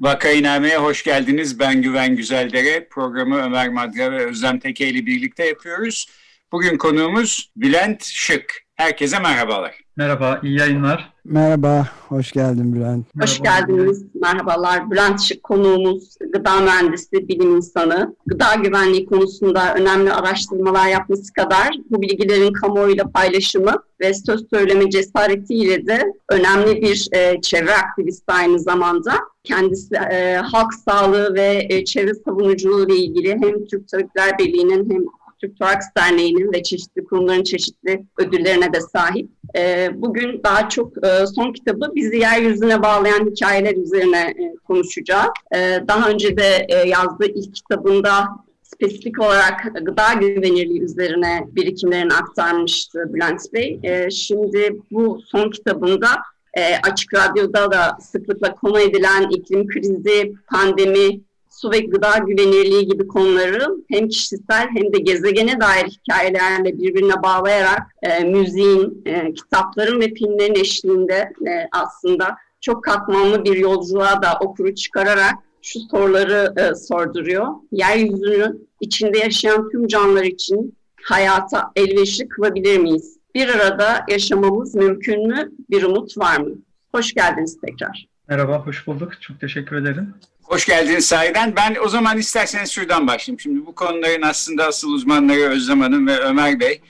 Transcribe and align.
Vakainame'ye 0.00 0.76
hoş 0.78 1.04
geldiniz. 1.04 1.58
Ben 1.58 1.82
Güven 1.82 2.16
Güzeldere. 2.16 2.88
Programı 2.88 3.42
Ömer 3.42 3.68
Madra 3.68 4.12
ve 4.12 4.26
Özlem 4.26 4.58
Teke 4.58 4.88
ile 4.88 5.06
birlikte 5.06 5.46
yapıyoruz. 5.46 6.06
Bugün 6.52 6.78
konuğumuz 6.78 7.50
Bülent 7.56 8.04
Şık. 8.04 8.54
Herkese 8.76 9.18
merhabalar. 9.18 9.74
Merhaba, 9.96 10.40
iyi 10.42 10.58
yayınlar. 10.58 11.09
Merhaba, 11.24 11.88
hoş 12.08 12.32
geldin 12.32 12.74
Bülent. 12.74 13.06
Hoş 13.20 13.40
geldiniz, 13.42 14.04
merhabalar. 14.14 14.90
Bülent 14.90 15.20
Şık 15.20 15.42
konuğumuz, 15.42 16.14
gıda 16.32 16.60
mühendisi, 16.60 17.28
bilim 17.28 17.56
insanı. 17.56 18.16
Gıda 18.26 18.54
güvenliği 18.54 19.06
konusunda 19.06 19.74
önemli 19.74 20.12
araştırmalar 20.12 20.88
yapması 20.88 21.32
kadar 21.32 21.68
bu 21.90 22.02
bilgilerin 22.02 22.52
kamuoyuyla 22.52 23.04
paylaşımı 23.10 23.74
ve 24.00 24.14
söz 24.14 24.46
söyleme 24.50 24.90
cesaretiyle 24.90 25.86
de 25.86 26.12
önemli 26.28 26.82
bir 26.82 27.08
e, 27.12 27.40
çevre 27.40 27.74
aktivisti 27.74 28.32
aynı 28.32 28.58
zamanda. 28.58 29.12
Kendisi 29.44 29.94
e, 29.94 30.36
halk 30.36 30.74
sağlığı 30.74 31.34
ve 31.34 31.66
e, 31.68 31.84
çevre 31.84 32.14
savunuculuğu 32.14 32.86
ile 32.86 32.96
ilgili 32.96 33.30
hem 33.30 33.64
Türk 33.66 33.88
Tabipler 33.88 34.38
Birliği'nin 34.38 34.90
hem 34.90 35.02
Türk 35.40 35.58
Toraks 35.58 35.86
Derneği'nin 35.96 36.52
ve 36.52 36.62
çeşitli 36.62 37.04
kurumların 37.04 37.42
çeşitli 37.42 38.04
ödüllerine 38.18 38.72
de 38.72 38.80
sahip. 38.80 39.30
E, 39.56 39.90
bugün 39.94 40.40
daha 40.44 40.68
çok 40.68 41.06
e, 41.06 41.26
son 41.26 41.52
kitabı 41.52 41.92
bizi 41.94 42.16
yeryüzüne 42.16 42.82
bağlayan 42.82 43.30
hikayeler 43.30 43.76
üzerine 43.76 44.20
e, 44.20 44.54
konuşacağız. 44.66 45.30
E, 45.54 45.58
daha 45.88 46.10
önce 46.10 46.36
de 46.36 46.66
e, 46.68 46.88
yazdığı 46.88 47.26
ilk 47.26 47.54
kitabında 47.54 48.28
spesifik 48.62 49.20
olarak 49.20 49.74
gıda 49.82 50.12
güvenirliği 50.20 50.82
üzerine 50.82 51.46
birikimlerini 51.52 52.14
aktarmıştı 52.14 53.14
Bülent 53.14 53.52
Bey. 53.52 53.80
E, 53.82 54.10
şimdi 54.10 54.76
bu 54.90 55.20
son 55.26 55.50
kitabında 55.50 56.08
e, 56.54 56.76
Açık 56.90 57.14
Radyo'da 57.14 57.72
da 57.72 57.98
sıklıkla 58.00 58.54
konu 58.54 58.80
edilen 58.80 59.30
iklim 59.30 59.66
krizi, 59.66 60.32
pandemi, 60.46 61.20
su 61.60 61.70
ve 61.70 61.78
gıda 61.78 62.18
güvenirliği 62.18 62.86
gibi 62.86 63.06
konuları 63.06 63.68
hem 63.90 64.08
kişisel 64.08 64.68
hem 64.74 64.92
de 64.92 64.98
gezegene 64.98 65.60
dair 65.60 65.84
hikayelerle 65.84 66.78
birbirine 66.78 67.22
bağlayarak 67.22 67.82
e, 68.02 68.24
müziğin, 68.24 69.02
e, 69.06 69.34
kitapların 69.34 70.00
ve 70.00 70.14
filmlerin 70.14 70.54
eşliğinde 70.54 71.32
e, 71.48 71.68
aslında 71.72 72.36
çok 72.60 72.84
katmanlı 72.84 73.44
bir 73.44 73.56
yolculuğa 73.56 74.22
da 74.22 74.38
okuru 74.40 74.74
çıkararak 74.74 75.34
şu 75.62 75.80
soruları 75.80 76.54
e, 76.56 76.74
sorduruyor. 76.74 77.46
Yeryüzünün 77.72 78.68
içinde 78.80 79.18
yaşayan 79.18 79.70
tüm 79.70 79.86
canlılar 79.86 80.24
için 80.24 80.74
hayata 81.02 81.70
elverişli 81.76 82.28
kılabilir 82.28 82.78
miyiz? 82.78 83.16
Bir 83.34 83.48
arada 83.48 84.04
yaşamamız 84.08 84.74
mümkün 84.74 85.28
mü? 85.28 85.50
Bir 85.70 85.82
umut 85.82 86.18
var 86.18 86.40
mı? 86.40 86.50
Hoş 86.94 87.14
geldiniz 87.14 87.58
tekrar. 87.66 88.06
Merhaba, 88.28 88.66
hoş 88.66 88.86
bulduk. 88.86 89.12
Çok 89.20 89.40
teşekkür 89.40 89.76
ederim. 89.76 90.14
Hoş 90.50 90.66
geldiniz 90.66 91.06
sahiden. 91.06 91.56
Ben 91.56 91.76
o 91.84 91.88
zaman 91.88 92.18
isterseniz 92.18 92.70
şuradan 92.70 93.06
başlayayım. 93.06 93.40
Şimdi 93.40 93.66
bu 93.66 93.74
konuların 93.74 94.22
aslında 94.22 94.66
asıl 94.66 94.92
uzmanları 94.92 95.40
Özlem 95.40 95.80
Hanım 95.80 96.06
ve 96.06 96.18
Ömer 96.18 96.60
Bey. 96.60 96.80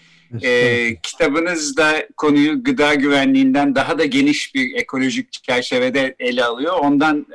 Ee, 0.42 0.96
kitabınızda 1.02 2.06
konuyu 2.16 2.64
gıda 2.64 2.94
güvenliğinden 2.94 3.74
daha 3.74 3.98
da 3.98 4.04
geniş 4.04 4.54
bir 4.54 4.74
ekolojik 4.74 5.32
çerçevede 5.32 6.16
ele 6.18 6.44
alıyor. 6.44 6.76
Ondan 6.80 7.26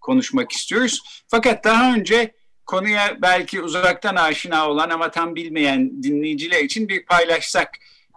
konuşmak 0.00 0.52
istiyoruz. 0.52 1.24
Fakat 1.28 1.64
daha 1.64 1.94
önce 1.94 2.32
konuya 2.66 3.16
belki 3.22 3.60
uzaktan 3.60 4.16
aşina 4.16 4.70
olan 4.70 4.90
ama 4.90 5.10
tam 5.10 5.34
bilmeyen 5.34 6.02
dinleyiciler 6.02 6.64
için 6.64 6.88
bir 6.88 7.04
paylaşsak. 7.04 7.68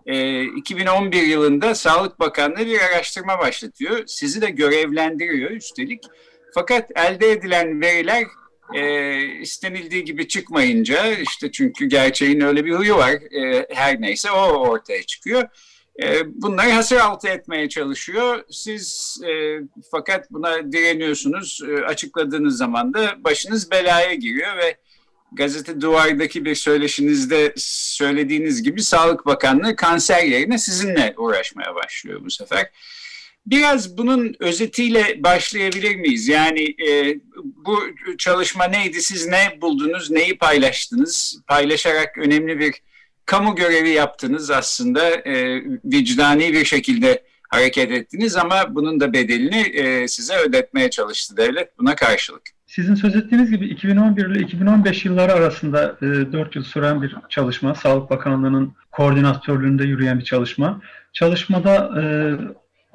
Ee, 0.05 0.43
2011 0.43 1.21
yılında 1.21 1.75
Sağlık 1.75 2.19
Bakanlığı 2.19 2.65
bir 2.65 2.79
araştırma 2.79 3.39
başlatıyor. 3.39 4.03
Sizi 4.07 4.41
de 4.41 4.49
görevlendiriyor 4.49 5.51
üstelik. 5.51 6.03
Fakat 6.53 6.91
elde 6.95 7.31
edilen 7.31 7.81
veriler 7.81 8.23
e, 8.73 9.21
istenildiği 9.25 10.03
gibi 10.03 10.27
çıkmayınca 10.27 11.11
işte 11.11 11.51
çünkü 11.51 11.85
gerçeğin 11.85 12.41
öyle 12.41 12.65
bir 12.65 12.73
huyu 12.73 12.95
var 12.95 13.11
e, 13.11 13.67
her 13.69 14.01
neyse 14.01 14.31
o 14.31 14.39
ortaya 14.39 15.03
çıkıyor. 15.03 15.43
E, 16.03 16.21
bunları 16.41 16.69
hasır 16.69 16.97
altı 16.97 17.27
etmeye 17.27 17.69
çalışıyor. 17.69 18.43
Siz 18.51 19.17
e, 19.27 19.59
fakat 19.91 20.31
buna 20.31 20.71
direniyorsunuz. 20.71 21.61
E, 21.69 21.85
açıkladığınız 21.85 22.57
zaman 22.57 22.93
da 22.93 23.23
başınız 23.23 23.71
belaya 23.71 24.13
giriyor 24.13 24.57
ve 24.57 24.77
gazete 25.31 25.81
duvardaki 25.81 26.45
bir 26.45 26.55
söyleşinizde 26.55 27.53
söylediğiniz 27.57 28.63
gibi 28.63 28.83
Sağlık 28.83 29.25
Bakanlığı 29.25 29.75
kanser 29.75 30.23
yerine 30.23 30.57
sizinle 30.57 31.13
uğraşmaya 31.17 31.75
başlıyor 31.75 32.21
bu 32.25 32.31
sefer. 32.31 32.71
Biraz 33.47 33.97
bunun 33.97 34.35
özetiyle 34.39 35.23
başlayabilir 35.23 35.95
miyiz? 35.95 36.27
Yani 36.27 36.75
e, 36.87 37.19
bu 37.65 37.79
çalışma 38.17 38.65
neydi? 38.65 39.01
Siz 39.01 39.27
ne 39.27 39.61
buldunuz? 39.61 40.11
Neyi 40.11 40.37
paylaştınız? 40.37 41.41
Paylaşarak 41.47 42.17
önemli 42.17 42.59
bir 42.59 42.73
kamu 43.25 43.55
görevi 43.55 43.89
yaptınız 43.89 44.51
aslında. 44.51 45.09
E, 45.09 45.63
vicdani 45.85 46.53
bir 46.53 46.65
şekilde 46.65 47.23
hareket 47.49 47.91
ettiniz 47.91 48.35
ama 48.35 48.75
bunun 48.75 48.99
da 48.99 49.13
bedelini 49.13 49.59
e, 49.59 50.07
size 50.07 50.35
ödetmeye 50.37 50.89
çalıştı 50.89 51.37
devlet 51.37 51.79
buna 51.79 51.95
karşılık. 51.95 52.41
Sizin 52.65 52.95
söz 52.95 53.15
ettiğiniz 53.15 53.51
gibi 53.51 53.65
2011 53.67 54.25
ile 54.25 54.39
2015 54.39 55.05
yılları 55.05 55.33
arasında 55.33 55.97
e, 56.01 56.05
4 56.05 56.55
yıl 56.55 56.63
süren 56.63 57.01
bir 57.01 57.15
çalışma. 57.29 57.75
Sağlık 57.75 58.09
Bakanlığı'nın 58.09 58.73
koordinatörlüğünde 58.91 59.83
yürüyen 59.83 60.19
bir 60.19 60.23
çalışma. 60.23 60.81
Çalışmada 61.13 62.01
e, 62.01 62.03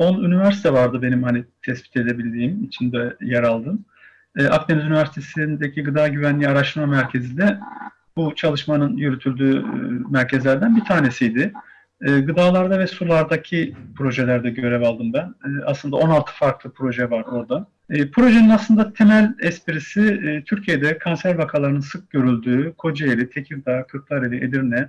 10 0.02 0.24
üniversite 0.24 0.72
vardı 0.72 1.02
benim 1.02 1.22
hani 1.22 1.44
tespit 1.62 1.96
edebildiğim, 1.96 2.64
içinde 2.64 3.16
yer 3.20 3.42
aldım. 3.42 3.84
E, 4.36 4.46
Akdeniz 4.46 4.84
Üniversitesi'ndeki 4.84 5.82
Gıda 5.82 6.08
Güvenliği 6.08 6.48
Araştırma 6.48 6.86
Merkezi 6.86 7.36
de 7.36 7.58
bu 8.16 8.34
çalışmanın 8.34 8.96
yürütüldüğü 8.96 9.58
e, 9.58 9.64
merkezlerden 10.10 10.76
bir 10.76 10.84
tanesiydi. 10.84 11.52
E, 12.02 12.20
gıdalarda 12.20 12.78
ve 12.78 12.86
sulardaki 12.86 13.74
projelerde 13.96 14.50
görev 14.50 14.82
aldım 14.82 15.12
ben. 15.12 15.34
E, 15.44 15.64
aslında 15.64 15.96
16 15.96 16.32
farklı 16.32 16.72
proje 16.72 17.10
var 17.10 17.24
orada. 17.24 17.66
E, 17.90 18.10
projenin 18.10 18.50
aslında 18.50 18.92
temel 18.92 19.34
esprisi 19.40 20.00
e, 20.00 20.44
Türkiye'de 20.44 20.98
kanser 20.98 21.34
vakalarının 21.34 21.80
sık 21.80 22.10
görüldüğü 22.10 22.74
Kocaeli, 22.78 23.30
Tekirdağ, 23.30 23.86
Kırklareli, 23.86 24.44
Edirne 24.44 24.88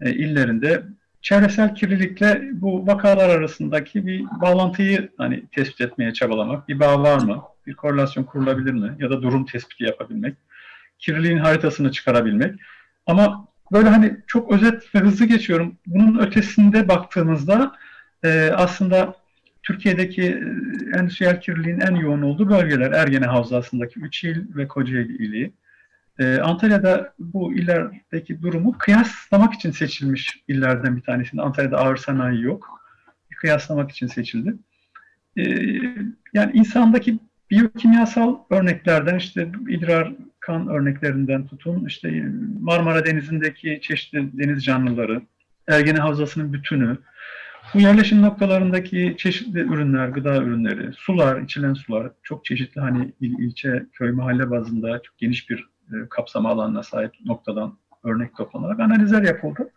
e, 0.00 0.10
illerinde 0.10 0.82
çevresel 1.24 1.74
kirlilikle 1.74 2.42
bu 2.52 2.86
vakalar 2.86 3.28
arasındaki 3.28 4.06
bir 4.06 4.24
bağlantıyı 4.40 5.08
hani 5.18 5.46
tespit 5.52 5.80
etmeye 5.80 6.12
çabalamak. 6.12 6.68
Bir 6.68 6.80
bağ 6.80 7.02
var 7.02 7.22
mı? 7.22 7.42
Bir 7.66 7.74
korelasyon 7.74 8.24
kurulabilir 8.24 8.72
mi? 8.72 8.96
Ya 8.98 9.10
da 9.10 9.22
durum 9.22 9.44
tespiti 9.44 9.84
yapabilmek. 9.84 10.34
Kirliliğin 10.98 11.38
haritasını 11.38 11.92
çıkarabilmek. 11.92 12.60
Ama 13.06 13.48
böyle 13.72 13.88
hani 13.88 14.16
çok 14.26 14.52
özet 14.52 14.94
ve 14.94 14.98
hızlı 14.98 15.26
geçiyorum. 15.26 15.76
Bunun 15.86 16.18
ötesinde 16.18 16.88
baktığımızda 16.88 17.72
e, 18.24 18.50
aslında 18.54 19.14
Türkiye'deki 19.62 20.22
e, 20.22 20.98
endüstriyel 20.98 21.40
kirliliğin 21.40 21.80
en 21.80 21.94
yoğun 21.94 22.22
olduğu 22.22 22.50
bölgeler 22.50 22.92
Ergene 22.92 23.26
Havzası'ndaki 23.26 24.00
3 24.00 24.24
il 24.24 24.56
ve 24.56 24.68
Kocaeli 24.68 25.16
ili. 25.16 25.52
Ee, 26.18 26.38
Antalya'da 26.38 27.14
bu 27.18 27.54
illerdeki 27.54 28.42
durumu 28.42 28.78
kıyaslamak 28.78 29.54
için 29.54 29.70
seçilmiş 29.70 30.42
illerden 30.48 30.96
bir 30.96 31.02
tanesinde. 31.02 31.42
Antalya'da 31.42 31.78
ağır 31.78 31.96
sanayi 31.96 32.42
yok. 32.42 32.80
Kıyaslamak 33.36 33.90
için 33.90 34.06
seçildi. 34.06 34.54
Ee, 35.36 35.42
yani 36.34 36.52
insandaki 36.54 37.18
biyokimyasal 37.50 38.38
örneklerden 38.50 39.16
işte 39.16 39.48
idrar 39.68 40.12
kan 40.40 40.68
örneklerinden 40.68 41.46
tutun 41.46 41.84
işte 41.86 42.24
Marmara 42.60 43.06
Denizi'ndeki 43.06 43.80
çeşitli 43.82 44.38
deniz 44.38 44.64
canlıları, 44.64 45.22
Ergene 45.68 45.98
Havzası'nın 45.98 46.52
bütünü, 46.52 46.98
bu 47.74 47.80
yerleşim 47.80 48.22
noktalarındaki 48.22 49.14
çeşitli 49.18 49.60
ürünler, 49.60 50.08
gıda 50.08 50.36
ürünleri, 50.36 50.92
sular, 50.92 51.40
içilen 51.40 51.74
sular 51.74 52.12
çok 52.22 52.44
çeşitli 52.44 52.80
hani 52.80 53.12
il, 53.20 53.38
ilçe, 53.38 53.86
köy, 53.92 54.10
mahalle 54.10 54.50
bazında 54.50 55.02
çok 55.02 55.18
geniş 55.18 55.50
bir 55.50 55.73
e, 55.92 56.08
kapsama 56.10 56.50
alanına 56.50 56.82
sahip 56.82 57.12
noktadan 57.24 57.78
örnek 58.04 58.36
toplanarak 58.36 58.80
analizler 58.80 59.22
yapıldı. 59.22 59.70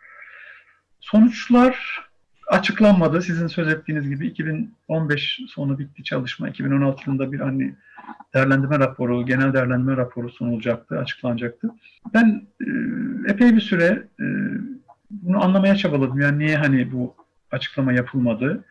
sonuçlar 0.99 2.07
açıklanmadı. 2.47 3.21
Sizin 3.21 3.47
söz 3.47 3.67
ettiğiniz 3.67 4.09
gibi 4.09 4.27
2015 4.27 5.39
sonu 5.47 5.79
bitti 5.79 6.03
çalışma. 6.03 6.49
2016 6.49 7.09
yılında 7.09 7.31
bir 7.31 7.39
hani 7.39 7.75
değerlendirme 8.33 8.79
raporu, 8.79 9.25
genel 9.25 9.53
değerlendirme 9.53 9.97
raporu 9.97 10.29
sunulacaktı, 10.29 10.99
açıklanacaktı. 10.99 11.69
Ben 12.13 12.47
e, 12.61 12.67
epey 13.31 13.55
bir 13.55 13.61
süre 13.61 14.07
e, 14.19 14.25
bunu 15.11 15.43
anlamaya 15.43 15.75
çabaladım. 15.75 16.19
Yani 16.19 16.39
niye 16.39 16.57
hani 16.57 16.91
bu 16.91 17.15
açıklama 17.51 17.93
yapılmadı? 17.93 18.63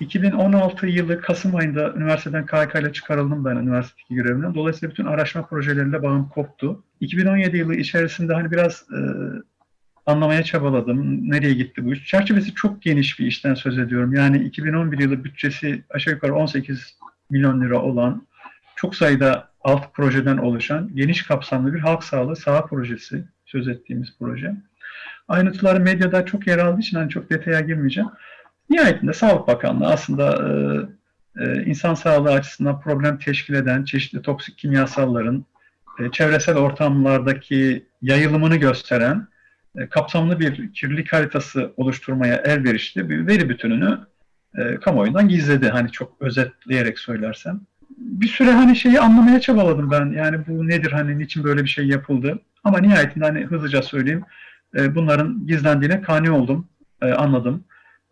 2016 0.00 0.86
yılı 0.86 1.20
Kasım 1.20 1.56
ayında 1.56 1.92
üniversiteden 1.92 2.46
KK 2.46 2.80
ile 2.80 2.92
çıkarıldım 2.92 3.44
ben 3.44 3.56
üniversitedeki 3.56 4.14
görevimden. 4.14 4.54
Dolayısıyla 4.54 4.90
bütün 4.90 5.04
araştırma 5.04 5.46
projeleriyle 5.46 6.02
bağım 6.02 6.28
koptu. 6.28 6.84
2017 7.00 7.56
yılı 7.56 7.74
içerisinde 7.74 8.34
hani 8.34 8.50
biraz 8.50 8.84
e, 8.92 8.98
anlamaya 10.06 10.42
çabaladım. 10.42 11.30
Nereye 11.30 11.54
gitti 11.54 11.84
bu 11.84 11.92
iş? 11.92 12.06
Çerçevesi 12.06 12.54
çok 12.54 12.82
geniş 12.82 13.18
bir 13.18 13.26
işten 13.26 13.54
söz 13.54 13.78
ediyorum. 13.78 14.14
Yani 14.14 14.44
2011 14.44 14.98
yılı 14.98 15.24
bütçesi 15.24 15.84
aşağı 15.90 16.14
yukarı 16.14 16.34
18 16.34 16.96
milyon 17.30 17.60
lira 17.60 17.82
olan 17.82 18.26
çok 18.76 18.96
sayıda 18.96 19.48
alt 19.60 19.94
projeden 19.94 20.36
oluşan 20.36 20.90
geniş 20.94 21.22
kapsamlı 21.22 21.74
bir 21.74 21.80
halk 21.80 22.04
sağlığı 22.04 22.36
saha 22.36 22.66
projesi 22.66 23.24
söz 23.44 23.68
ettiğimiz 23.68 24.08
proje. 24.18 24.56
Ayrıntıları 25.28 25.80
medyada 25.80 26.24
çok 26.24 26.46
yer 26.46 26.58
aldığı 26.58 26.80
için 26.80 26.96
hani 26.96 27.10
çok 27.10 27.30
detaya 27.30 27.60
girmeyeceğim. 27.60 28.10
Nihayetinde 28.70 29.12
Sağlık 29.12 29.48
Bakanlığı 29.48 29.86
aslında 29.86 30.48
e, 30.48 30.52
e, 31.44 31.64
insan 31.64 31.94
sağlığı 31.94 32.32
açısından 32.32 32.80
problem 32.80 33.18
teşkil 33.18 33.54
eden 33.54 33.84
çeşitli 33.84 34.22
toksik 34.22 34.58
kimyasalların 34.58 35.44
e, 35.98 36.10
çevresel 36.10 36.56
ortamlardaki 36.56 37.86
yayılımını 38.02 38.56
gösteren 38.56 39.28
e, 39.76 39.86
kapsamlı 39.86 40.40
bir 40.40 40.72
kirlilik 40.72 41.12
haritası 41.12 41.72
oluşturmaya 41.76 42.36
elverişli 42.36 43.10
bir 43.10 43.26
veri 43.26 43.48
bütününü 43.48 43.98
e, 44.54 44.74
kamuoyundan 44.76 45.28
gizledi. 45.28 45.68
Hani 45.68 45.90
çok 45.90 46.16
özetleyerek 46.20 46.98
söylersem. 46.98 47.60
Bir 47.98 48.28
süre 48.28 48.50
hani 48.50 48.76
şeyi 48.76 49.00
anlamaya 49.00 49.40
çabaladım 49.40 49.90
ben. 49.90 50.12
Yani 50.12 50.46
bu 50.46 50.68
nedir 50.68 50.92
hani 50.92 51.18
niçin 51.18 51.44
böyle 51.44 51.62
bir 51.62 51.68
şey 51.68 51.86
yapıldı? 51.86 52.38
Ama 52.64 52.78
nihayetinde 52.78 53.24
hani 53.24 53.44
hızlıca 53.44 53.82
söyleyeyim. 53.82 54.24
E, 54.76 54.94
bunların 54.94 55.46
gizlendiğine 55.46 56.02
kani 56.02 56.30
oldum. 56.30 56.68
E, 57.02 57.12
anladım. 57.12 57.64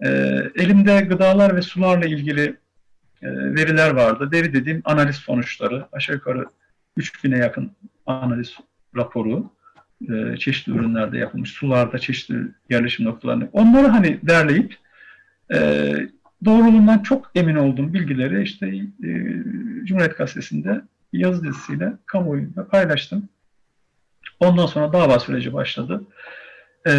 E, 0.04 0.08
elimde 0.54 1.00
gıdalar 1.00 1.56
ve 1.56 1.62
sularla 1.62 2.06
ilgili 2.06 2.56
e, 3.22 3.28
veriler 3.54 3.90
vardı. 3.90 4.28
Veri 4.32 4.52
dediğim 4.52 4.82
analiz 4.84 5.16
sonuçları. 5.16 5.86
Aşağı 5.92 6.16
yukarı 6.16 6.46
3000'e 6.98 7.38
yakın 7.38 7.72
analiz 8.06 8.56
raporu 8.96 9.50
e, 10.08 10.36
çeşitli 10.36 10.72
ürünlerde 10.72 11.18
yapılmış, 11.18 11.50
sularda 11.50 11.98
çeşitli 11.98 12.36
yerleşim 12.70 13.06
noktalarını, 13.06 13.48
onları 13.52 13.86
hani 13.86 14.18
derleyip 14.22 14.76
e, 15.52 15.92
doğruluğundan 16.44 16.98
çok 16.98 17.30
emin 17.34 17.54
olduğum 17.54 17.94
bilgileri 17.94 18.42
işte 18.42 18.66
e, 19.04 19.10
Cumhuriyet 19.84 20.18
Gazetesi'nde 20.18 20.82
yazı 21.12 21.44
dizisiyle 21.44 21.92
kamuoyunda 22.06 22.68
paylaştım. 22.68 23.28
Ondan 24.40 24.66
sonra 24.66 24.92
dava 24.92 25.18
süreci 25.18 25.52
başladı. 25.52 26.02
E, 26.86 26.92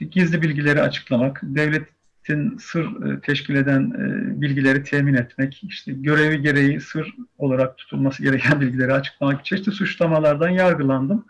işte 0.00 0.20
gizli 0.20 0.42
bilgileri 0.42 0.82
açıklamak, 0.82 1.40
devletin 1.42 2.56
sır 2.58 3.06
e, 3.06 3.20
teşkil 3.20 3.54
eden 3.54 3.82
e, 3.90 4.40
bilgileri 4.40 4.82
temin 4.82 5.14
etmek, 5.14 5.64
işte 5.64 5.92
görevi 5.92 6.42
gereği 6.42 6.80
sır 6.80 7.14
olarak 7.38 7.78
tutulması 7.78 8.22
gereken 8.22 8.60
bilgileri 8.60 8.92
açıklamak, 8.92 9.44
çeşitli 9.44 9.72
suçlamalardan 9.72 10.48
yargılandım. 10.48 11.24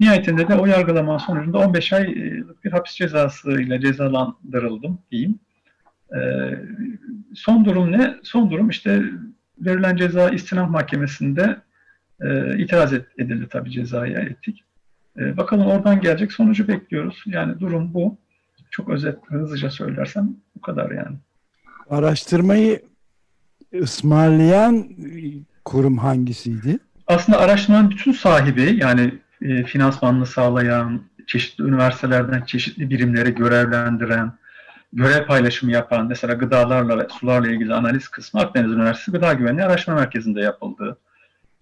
Nihayetinde 0.00 0.48
de 0.48 0.54
o 0.54 0.66
yargılama 0.66 1.18
sonucunda 1.18 1.58
15 1.58 1.92
aylık 1.92 2.64
bir 2.64 2.72
hapis 2.72 2.94
cezası 2.94 3.50
ile 3.50 3.80
cezalandırıldım 3.80 4.98
diyeyim. 5.10 5.38
Ee, 6.16 6.58
son 7.34 7.64
durum 7.64 7.92
ne? 7.92 8.16
Son 8.22 8.50
durum 8.50 8.68
işte 8.68 9.02
verilen 9.58 9.96
ceza 9.96 10.30
istinaf 10.30 10.70
mahkemesinde 10.70 11.56
e, 12.20 12.58
itiraz 12.58 12.92
edildi 12.92 13.48
tabii 13.50 13.70
cezaya 13.70 14.20
ettik. 14.20 14.64
E, 15.18 15.36
bakalım 15.36 15.66
oradan 15.66 16.00
gelecek 16.00 16.32
sonucu 16.32 16.68
bekliyoruz. 16.68 17.22
Yani 17.26 17.60
durum 17.60 17.94
bu. 17.94 18.16
Çok 18.70 18.88
özet, 18.88 19.18
hızlıca 19.26 19.70
söylersem 19.70 20.36
bu 20.56 20.60
kadar 20.60 20.90
yani. 20.90 21.16
Araştırmayı 21.90 22.82
ısmarlayan 23.80 24.88
kurum 25.64 25.98
hangisiydi? 25.98 26.78
Aslında 27.06 27.38
araştırmanın 27.38 27.90
bütün 27.90 28.12
sahibi 28.12 28.78
yani 28.80 29.18
e, 29.42 29.64
finansmanını 29.64 30.26
sağlayan, 30.26 31.02
çeşitli 31.26 31.64
üniversitelerden 31.64 32.42
çeşitli 32.42 32.90
birimleri 32.90 33.34
görevlendiren, 33.34 34.32
görev 34.92 35.26
paylaşımı 35.26 35.72
yapan, 35.72 36.06
mesela 36.06 36.34
gıdalarla 36.34 36.98
ve 36.98 37.06
sularla 37.10 37.50
ilgili 37.50 37.74
analiz 37.74 38.08
kısmı 38.08 38.40
Akdeniz 38.40 38.72
Üniversitesi 38.72 39.10
Gıda 39.10 39.32
Güvenliği 39.32 39.66
Araştırma 39.66 39.98
Merkezi'nde 39.98 40.40
yapıldı. 40.40 40.98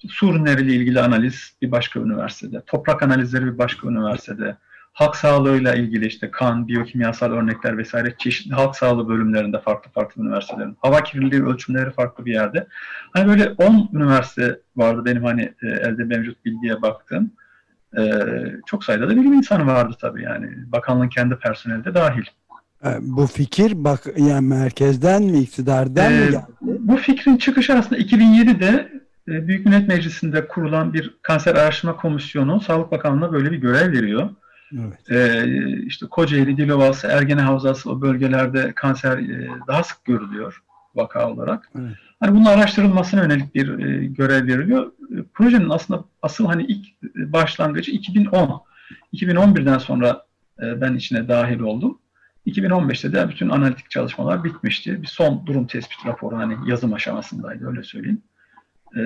Su 0.09 0.31
ürünleriyle 0.31 0.75
ilgili 0.75 1.01
analiz 1.01 1.53
bir 1.63 1.71
başka 1.71 2.01
üniversitede, 2.01 2.63
toprak 2.67 3.03
analizleri 3.03 3.47
bir 3.47 3.59
başka 3.59 3.89
üniversitede, 3.89 4.57
halk 4.93 5.17
sağlığıyla 5.17 5.75
ilgili 5.75 6.07
işte 6.07 6.31
kan, 6.31 6.69
biyokimyasal 6.69 7.33
örnekler 7.33 7.79
vesaire 7.79 8.15
çeşitli 8.19 8.55
halk 8.55 8.77
sağlığı 8.77 9.09
bölümlerinde 9.09 9.61
farklı 9.61 9.91
farklı 9.91 10.23
üniversitelerin, 10.23 10.77
hava 10.81 11.03
kirliliği 11.03 11.45
ölçümleri 11.45 11.91
farklı 11.91 12.27
bir 12.27 12.33
yerde. 12.33 12.67
Hani 13.13 13.29
böyle 13.29 13.51
10 13.51 13.91
üniversite 13.93 14.61
vardı 14.77 15.05
benim 15.05 15.25
hani 15.25 15.43
e, 15.63 15.67
elde 15.67 16.05
mevcut 16.05 16.45
bilgiye 16.45 16.83
baktığım. 16.83 17.31
Ee, 17.97 18.23
çok 18.67 18.85
sayıda 18.85 19.09
da 19.09 19.11
bilim 19.11 19.33
insanı 19.33 19.67
vardı 19.67 19.97
tabii 20.01 20.23
yani. 20.23 20.73
Bakanlığın 20.73 21.09
kendi 21.09 21.37
personeli 21.37 21.85
de 21.85 21.95
dahil. 21.95 22.25
E, 22.85 22.89
bu 23.01 23.27
fikir 23.27 23.85
bak 23.85 24.01
yani 24.17 24.49
merkezden 24.49 25.23
mi 25.23 25.39
iktidardan 25.39 26.13
ee, 26.13 26.19
mı 26.19 26.31
geldi? 26.31 26.43
Bu 26.61 26.97
fikrin 26.97 27.37
çıkışı 27.37 27.75
aslında 27.75 28.01
2007'de 28.01 28.67
e, 28.67 28.98
Büyük 29.29 29.67
Millet 29.67 29.89
Meclisi'nde 29.89 30.49
kurulan 30.49 30.93
bir 30.93 31.15
kanser 31.23 31.55
araştırma 31.55 31.97
komisyonu 31.97 32.61
Sağlık 32.61 32.93
Bakanlığı'na 32.93 33.33
böyle 33.33 33.53
bir 33.53 33.57
görev 33.57 33.93
veriyor. 33.93 34.31
Evet. 34.73 35.11
Ee, 35.11 35.83
işte 35.87 36.07
Kocaeli, 36.07 36.57
Dilovası, 36.57 37.07
Ergene 37.07 37.41
Havzası 37.41 37.91
o 37.91 38.01
bölgelerde 38.01 38.73
kanser 38.75 39.19
e, 39.19 39.49
daha 39.69 39.83
sık 39.83 40.05
görülüyor 40.05 40.63
vaka 40.95 41.31
olarak. 41.31 41.71
Evet. 41.79 41.97
Hani 42.21 42.35
bunun 42.35 42.45
araştırılmasına 42.45 43.23
yönelik 43.23 43.55
bir 43.55 43.79
e, 43.79 44.07
görev 44.07 44.47
veriliyor. 44.47 44.87
E, 44.87 45.17
projenin 45.35 45.71
aslında 45.71 46.05
asıl 46.23 46.47
hani 46.47 46.65
ilk 46.65 46.87
e, 47.17 47.33
başlangıcı 47.33 47.91
2010. 47.91 48.63
2011'den 49.15 49.79
sonra 49.79 50.27
e, 50.63 50.81
ben 50.81 50.95
içine 50.95 51.29
dahil 51.29 51.61
oldum. 51.61 51.99
2015'te 52.47 53.13
de 53.13 53.29
bütün 53.29 53.49
analitik 53.49 53.91
çalışmalar 53.91 54.45
bitmişti. 54.45 55.03
Bir 55.03 55.07
son 55.07 55.47
durum 55.47 55.67
tespit 55.67 56.07
raporu 56.07 56.37
hani 56.37 56.71
yazım 56.71 56.93
aşamasındaydı 56.93 57.69
öyle 57.69 57.83
söyleyeyim. 57.83 58.23
E, 58.97 59.03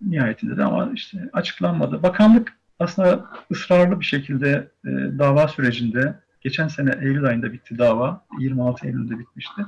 nihayetinde 0.00 0.56
de 0.56 0.64
ama 0.64 0.90
işte 0.94 1.30
açıklanmadı. 1.32 2.02
Bakanlık 2.02 2.52
aslında 2.78 3.26
ısrarlı 3.52 4.00
bir 4.00 4.04
şekilde 4.04 4.68
e, 4.86 4.90
dava 5.18 5.48
sürecinde 5.48 6.14
geçen 6.40 6.68
sene 6.68 6.90
Eylül 7.00 7.24
ayında 7.24 7.52
bitti 7.52 7.78
dava. 7.78 8.24
26 8.38 8.86
Eylül'de 8.86 9.18
bitmişti. 9.18 9.62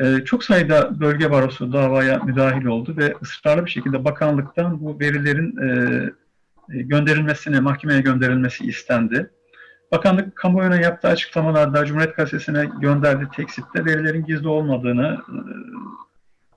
Ee, 0.00 0.24
çok 0.24 0.44
sayıda 0.44 1.00
bölge 1.00 1.30
barosu 1.30 1.72
davaya 1.72 2.18
müdahil 2.18 2.64
oldu 2.64 2.94
ve 2.96 3.14
ısrarlı 3.22 3.64
bir 3.64 3.70
şekilde 3.70 4.04
bakanlıktan 4.04 4.80
bu 4.80 5.00
verilerin 5.00 5.56
e, 5.56 5.68
e, 6.74 6.82
gönderilmesine, 6.82 7.60
mahkemeye 7.60 8.00
gönderilmesi 8.00 8.64
istendi. 8.64 9.30
Bakanlık 9.92 10.36
kamuoyuna 10.36 10.76
yaptığı 10.76 11.08
açıklamalarda 11.08 11.84
Cumhuriyet 11.84 12.16
Gazetesi'ne 12.16 12.70
gönderdiği 12.80 13.28
teksitte 13.28 13.84
verilerin 13.84 14.24
gizli 14.24 14.48
olmadığını, 14.48 15.18
e, 15.28 15.36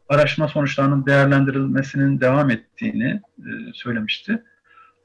araştırma 0.10 0.48
sonuçlarının 0.48 1.06
değerlendirilmesinin 1.06 2.22
devam 2.22 2.50
ettiğini 2.50 3.22
söylemişti. 3.74 4.44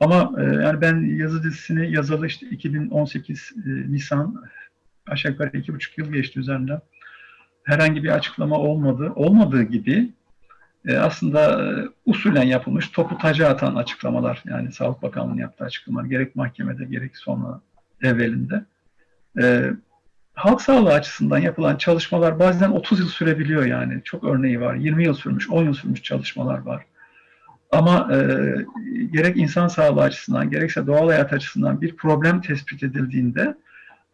Ama 0.01 0.43
yani 0.43 0.81
ben 0.81 1.17
yazı 1.17 1.43
dizisini 1.43 1.93
yazalı 1.93 2.27
işte 2.27 2.47
2018 2.47 3.53
Nisan 3.89 4.45
aşağı 5.07 5.33
yukarı 5.33 5.57
iki 5.59 5.75
buçuk 5.75 5.99
yıl 5.99 6.13
geçti 6.13 6.41
üzerinden 6.41 6.81
herhangi 7.65 8.05
bir 8.05 8.09
açıklama 8.09 8.59
olmadı. 8.59 9.13
Olmadığı 9.15 9.63
gibi 9.63 10.13
e, 10.87 10.97
aslında 10.97 11.65
e, 11.65 11.89
usulen 12.07 12.43
yapılmış 12.43 12.89
topu 12.89 13.19
taca 13.19 13.49
atan 13.49 13.75
açıklamalar 13.75 14.43
yani 14.47 14.73
Sağlık 14.73 15.03
Bakanlığı'nın 15.03 15.41
yaptığı 15.41 15.65
açıklamalar 15.65 16.05
gerek 16.05 16.37
mahkemede 16.37 16.85
gerek 16.85 17.17
sonra 17.17 17.61
evvelinde. 18.03 18.65
E, 19.43 19.71
halk 20.35 20.61
sağlığı 20.61 20.93
açısından 20.93 21.39
yapılan 21.39 21.77
çalışmalar 21.77 22.39
bazen 22.39 22.71
30 22.71 23.01
yıl 23.01 23.09
sürebiliyor 23.09 23.65
yani. 23.67 24.01
Çok 24.05 24.25
örneği 24.25 24.61
var. 24.61 24.75
20 24.75 25.05
yıl 25.05 25.15
sürmüş, 25.15 25.51
10 25.51 25.65
yıl 25.65 25.75
sürmüş 25.75 26.03
çalışmalar 26.03 26.59
var. 26.59 26.85
Ama 27.71 28.09
e, 28.13 28.19
gerek 29.13 29.37
insan 29.37 29.69
sağlığı 29.69 30.03
açısından 30.03 30.51
gerekse 30.51 30.87
doğal 30.87 31.09
hayat 31.09 31.33
açısından 31.33 31.81
bir 31.81 31.97
problem 31.97 32.41
tespit 32.41 32.83
edildiğinde 32.83 33.55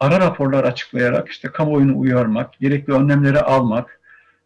ara 0.00 0.20
raporlar 0.20 0.64
açıklayarak 0.64 1.28
işte 1.28 1.48
kamuoyunu 1.48 1.98
uyarmak, 1.98 2.58
gerekli 2.60 2.92
önlemleri 2.92 3.40
almak, 3.40 4.00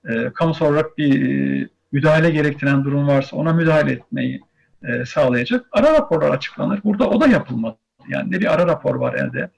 e, 0.09 0.31
kamusal 0.35 0.67
olarak 0.67 0.99
bir 0.99 1.29
e, 1.29 1.69
müdahale 1.93 2.31
gerektiren 2.31 2.85
durum 2.85 3.09
varsa 3.09 3.37
ona 3.37 3.53
müdahale 3.53 3.93
etmeyi 3.93 4.41
e, 4.85 5.05
sağlayacak 5.05 5.67
ara 5.73 5.95
raporlar 5.95 6.31
açıklanır. 6.31 6.81
Burada 6.85 7.09
o 7.09 7.21
da 7.21 7.27
yapılmadı. 7.27 7.77
Yani 8.09 8.31
ne 8.33 8.41
bir 8.41 8.55
ara 8.55 8.67
rapor 8.67 8.95
var 8.95 9.15
elde, 9.15 9.51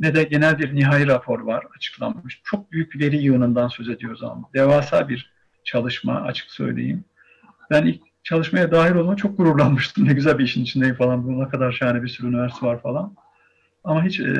ne 0.00 0.14
de 0.14 0.24
genel 0.24 0.58
bir 0.58 0.74
nihai 0.74 1.06
rapor 1.06 1.40
var 1.40 1.64
açıklanmış. 1.76 2.40
Çok 2.44 2.72
büyük 2.72 3.00
veri 3.00 3.16
yığınından 3.16 3.68
söz 3.68 3.88
ediyoruz 3.88 4.22
ama 4.22 4.50
devasa 4.54 5.08
bir 5.08 5.32
çalışma 5.64 6.20
açık 6.20 6.50
söyleyeyim. 6.50 7.04
Ben 7.70 7.86
ilk 7.86 8.02
çalışmaya 8.24 8.72
dahil 8.72 8.94
olma 8.94 9.16
çok 9.16 9.38
gururlanmıştım. 9.38 10.08
Ne 10.08 10.12
güzel 10.12 10.38
bir 10.38 10.44
işin 10.44 10.62
içindeyim 10.62 10.94
falan. 10.94 11.26
Buna 11.26 11.48
kadar 11.48 11.72
şahane 11.72 12.02
bir 12.02 12.08
sürü 12.08 12.28
üniversite 12.28 12.66
var 12.66 12.82
falan. 12.82 13.14
Ama 13.84 14.04
hiç 14.04 14.20
e, 14.20 14.34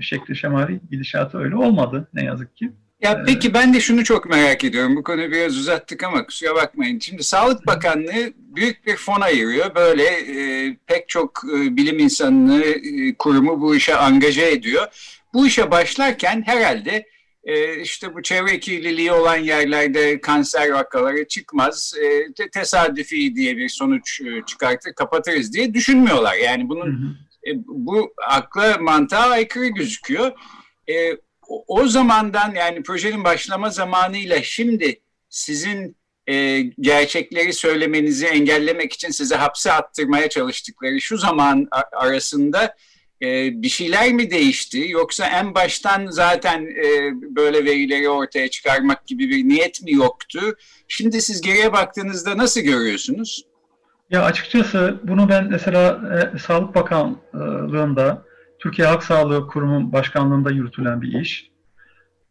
şekli 0.00 0.36
şemali 0.36 0.80
gidişatı 0.90 1.38
öyle 1.38 1.56
olmadı 1.56 2.08
ne 2.14 2.24
yazık 2.24 2.56
ki. 2.56 2.72
Ya 3.02 3.24
peki 3.26 3.54
ben 3.54 3.74
de 3.74 3.80
şunu 3.80 4.04
çok 4.04 4.30
merak 4.30 4.64
ediyorum. 4.64 4.96
Bu 4.96 5.02
konuyu 5.02 5.30
biraz 5.30 5.56
uzattık 5.56 6.04
ama 6.04 6.26
kusura 6.26 6.54
bakmayın. 6.54 6.98
Şimdi 6.98 7.22
Sağlık 7.22 7.66
Bakanlığı 7.66 8.32
büyük 8.36 8.86
bir 8.86 8.96
fon 8.96 9.20
ayırıyor. 9.20 9.74
Böyle 9.74 10.04
e, 10.04 10.76
pek 10.86 11.08
çok 11.08 11.42
e, 11.54 11.76
bilim 11.76 11.98
insanını, 11.98 12.64
e, 12.64 13.14
kurumu 13.14 13.60
bu 13.60 13.76
işe 13.76 13.96
angaje 13.96 14.50
ediyor. 14.50 14.86
Bu 15.34 15.46
işe 15.46 15.70
başlarken 15.70 16.42
herhalde 16.46 17.06
e, 17.44 17.80
işte 17.80 18.14
bu 18.14 18.22
çevre 18.22 18.60
kirliliği 18.60 19.12
olan 19.12 19.36
yerlerde 19.36 20.20
kanser 20.20 20.70
vakaları 20.70 21.28
çıkmaz, 21.28 21.94
e, 22.02 22.32
te 22.32 22.50
tesadüfi 22.50 23.36
diye 23.36 23.56
bir 23.56 23.68
sonuç 23.68 24.20
e, 24.20 24.46
çıkartır, 24.46 24.92
kapatırız 24.92 25.52
diye 25.52 25.74
düşünmüyorlar. 25.74 26.34
Yani 26.34 26.68
bunun. 26.68 27.18
E, 27.46 27.50
bu 27.66 28.14
akla 28.28 28.78
mantığa 28.80 29.30
aykırı 29.30 29.66
gözüküyor. 29.66 30.32
E, 30.88 31.16
o 31.66 31.86
zamandan 31.86 32.54
yani 32.54 32.82
projenin 32.82 33.24
başlama 33.24 33.70
zamanıyla 33.70 34.42
şimdi 34.42 35.00
sizin 35.28 35.96
e, 36.26 36.60
gerçekleri 36.80 37.52
söylemenizi 37.52 38.26
engellemek 38.26 38.92
için 38.92 39.10
size 39.10 39.36
hapse 39.36 39.72
attırmaya 39.72 40.28
çalıştıkları 40.28 41.00
şu 41.00 41.18
zaman 41.18 41.68
arasında 41.92 42.76
e, 43.22 43.26
bir 43.62 43.68
şeyler 43.68 44.12
mi 44.12 44.30
değişti 44.30 44.88
yoksa 44.88 45.26
en 45.26 45.54
baştan 45.54 46.06
zaten 46.06 46.62
e, 46.62 47.12
böyle 47.36 47.64
verileri 47.64 48.08
ortaya 48.08 48.48
çıkarmak 48.48 49.06
gibi 49.06 49.28
bir 49.28 49.48
niyet 49.48 49.82
mi 49.82 49.92
yoktu? 49.92 50.40
Şimdi 50.88 51.22
siz 51.22 51.40
geriye 51.40 51.72
baktığınızda 51.72 52.38
nasıl 52.38 52.60
görüyorsunuz? 52.60 53.44
Ya 54.10 54.22
açıkçası 54.22 55.00
bunu 55.02 55.28
ben 55.28 55.48
mesela 55.50 56.00
e, 56.34 56.38
Sağlık 56.38 56.74
Bakanlığı'nda 56.74 58.29
Türkiye 58.60 58.88
Halk 58.88 59.02
Sağlığı 59.02 59.46
Kurumu 59.46 59.92
Başkanlığı'nda 59.92 60.50
yürütülen 60.50 61.02
bir 61.02 61.20
iş. 61.20 61.50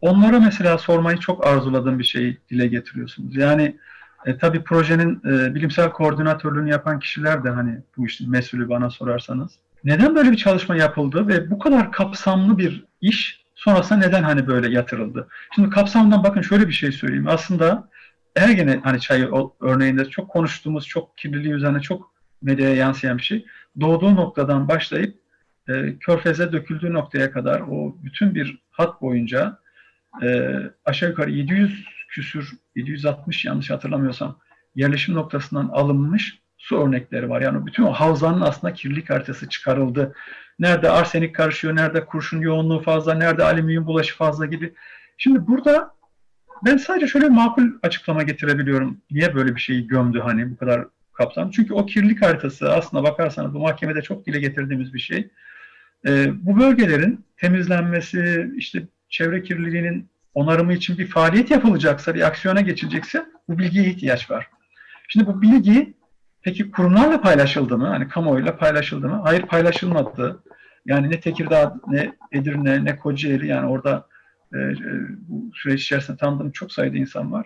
Onlara 0.02 0.40
mesela 0.40 0.78
sormayı 0.78 1.18
çok 1.18 1.48
arzuladığım 1.48 2.00
bir 2.00 2.04
şeyi 2.04 2.38
dile 2.50 2.68
getiriyorsunuz. 2.68 3.36
Yani 3.36 3.78
e, 4.26 4.38
tabii 4.38 4.64
projenin 4.64 5.22
e, 5.26 5.56
bilimsel 5.56 5.90
koordinatörlüğünü 5.90 6.70
yapan 6.70 7.00
kişiler 7.00 7.44
de 7.44 7.50
hani 7.50 7.78
bu 7.98 8.06
işin 8.06 8.32
mesulü 8.32 8.70
bana 8.70 8.90
sorarsanız. 8.90 9.52
Neden 9.84 10.16
böyle 10.16 10.32
bir 10.32 10.38
çalışma 10.38 10.76
yapıldı 10.76 11.28
ve 11.28 11.52
bu 11.52 11.60
kadar 11.60 11.92
kapsamlı 11.92 12.58
bir 12.58 12.86
iş 13.02 13.46
sonrasında 13.56 14.00
neden 14.00 14.24
hani 14.24 14.48
böyle 14.48 14.70
yatırıldı? 14.70 15.28
Şimdi 15.56 15.70
kapsamdan 15.70 16.24
bakın 16.24 16.42
şöyle 16.42 16.68
bir 16.68 16.74
şey 16.74 16.92
söyleyeyim. 16.92 17.28
Aslında 17.28 17.90
Ergene 18.36 18.80
hani 18.84 19.00
çayı 19.00 19.30
örneğinde 19.62 20.06
çok 20.06 20.30
konuştuğumuz, 20.30 20.88
çok 20.88 21.18
kirliliği 21.18 21.54
üzerine 21.54 21.82
çok 21.82 22.12
medyaya 22.42 22.76
yansıyan 22.76 23.18
bir 23.18 23.24
şey. 23.24 23.46
Doğduğu 23.80 24.16
noktadan 24.16 24.68
başlayıp 24.68 25.16
e, 25.70 26.00
körfeze 26.00 26.52
döküldüğü 26.52 26.94
noktaya 26.94 27.32
kadar 27.32 27.60
o 27.60 27.96
bütün 28.04 28.36
bir 28.36 28.64
hat 28.72 29.02
boyunca 29.02 29.60
e, 30.24 30.58
aşağı 30.86 31.10
yukarı 31.10 31.32
700 31.32 31.86
küsür, 32.10 32.52
760 32.76 33.46
yanlış 33.46 33.70
hatırlamıyorsam 33.70 34.40
yerleşim 34.76 35.16
noktasından 35.16 35.70
alınmış 35.74 36.40
su 36.58 36.82
örnekleri 36.82 37.30
var. 37.30 37.42
Yani 37.42 37.66
bütün 37.66 37.84
o 37.84 37.92
havzanın 37.92 38.42
aslında 38.42 38.74
kirlilik 38.74 39.10
haritası 39.10 39.50
çıkarıldı. 39.50 40.16
Nerede 40.60 40.90
arsenik 40.90 41.36
karışıyor, 41.36 41.76
nerede 41.76 42.06
kurşun 42.06 42.42
yoğunluğu 42.42 42.80
fazla, 42.80 43.14
nerede 43.14 43.44
alüminyum 43.44 43.86
bulaşı 43.86 44.18
fazla 44.18 44.46
gibi. 44.46 44.74
Şimdi 45.18 45.48
burada 45.48 45.96
ben 46.66 46.78
sadece 46.78 47.08
şöyle 47.08 47.30
makul 47.30 47.68
açıklama 47.84 48.24
getirebiliyorum. 48.24 49.02
Niye 49.12 49.36
böyle 49.36 49.56
bir 49.56 49.62
şeyi 49.62 49.88
gömdü 49.88 50.20
hani 50.20 50.52
bu 50.52 50.58
kadar 50.58 50.86
kapsam? 51.14 51.52
Çünkü 51.52 51.74
o 51.74 51.86
kirlilik 51.86 52.22
haritası 52.22 52.74
aslında 52.74 53.04
bakarsanız 53.04 53.54
bu 53.54 53.60
mahkemede 53.60 54.02
çok 54.02 54.26
dile 54.26 54.40
getirdiğimiz 54.40 54.94
bir 54.94 55.00
şey. 55.00 55.30
Ee, 56.08 56.46
bu 56.46 56.60
bölgelerin 56.60 57.26
temizlenmesi, 57.38 58.52
işte 58.56 58.84
çevre 59.10 59.44
kirliliğinin 59.44 60.10
onarımı 60.34 60.74
için 60.74 60.98
bir 60.98 61.08
faaliyet 61.08 61.52
yapılacaksa, 61.52 62.16
bir 62.16 62.28
aksiyona 62.28 62.62
geçilecekse 62.62 63.26
bu 63.50 63.58
bilgiye 63.60 63.86
ihtiyaç 63.86 64.32
var. 64.32 64.48
Şimdi 65.08 65.28
bu 65.28 65.42
bilgi 65.42 65.94
peki 66.42 66.72
kurumlarla 66.72 67.22
paylaşıldı 67.22 67.78
mı? 67.78 67.88
Hani 67.88 68.08
kamuoyuyla 68.08 68.58
paylaşıldı 68.58 69.08
mı? 69.08 69.22
Hayır 69.24 69.42
paylaşılmadı. 69.42 70.44
Yani 70.86 71.10
ne 71.10 71.20
Tekirdağ, 71.20 71.76
ne 71.88 72.12
Edirne, 72.32 72.86
ne 72.86 72.96
Kocaeli 72.96 73.48
yani 73.48 73.68
orada 73.68 74.08
e, 74.54 74.58
e, 74.58 74.76
bu 75.10 75.52
süreç 75.56 75.84
içerisinde 75.84 76.18
tanıdığım 76.18 76.52
çok 76.52 76.72
sayıda 76.72 76.98
insan 76.98 77.32
var. 77.32 77.46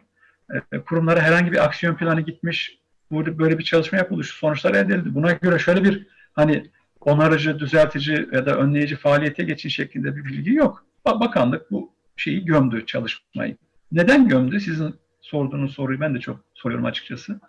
E, 0.71 0.79
kurumlara 0.79 1.21
herhangi 1.21 1.51
bir 1.51 1.63
aksiyon 1.63 1.95
planı 1.95 2.21
gitmiş, 2.21 2.79
burada 3.11 3.39
böyle 3.39 3.59
bir 3.59 3.63
çalışma 3.63 3.97
yapıldı, 3.97 4.23
şu 4.23 4.37
sonuçlar 4.37 4.73
elde 4.75 4.93
edildi. 4.93 5.15
Buna 5.15 5.31
göre 5.31 5.59
şöyle 5.59 5.83
bir 5.83 6.07
hani 6.33 6.71
onarıcı, 7.07 7.59
düzeltici 7.59 8.27
ya 8.31 8.45
da 8.45 8.57
önleyici 8.57 8.95
faaliyete 8.95 9.43
geçin 9.43 9.69
şeklinde 9.69 10.15
bir 10.15 10.25
bilgi 10.25 10.53
yok. 10.53 10.85
Bakanlık 11.05 11.71
bu 11.71 11.93
şeyi 12.17 12.45
gömdü 12.45 12.85
çalışmayı. 12.85 13.57
Neden 13.91 14.27
gömdü? 14.27 14.59
Sizin 14.59 14.95
sorduğunuz 15.21 15.73
soruyu 15.73 15.99
ben 15.99 16.15
de 16.15 16.19
çok 16.19 16.39
soruyorum 16.53 16.85
açıkçası. 16.85 17.39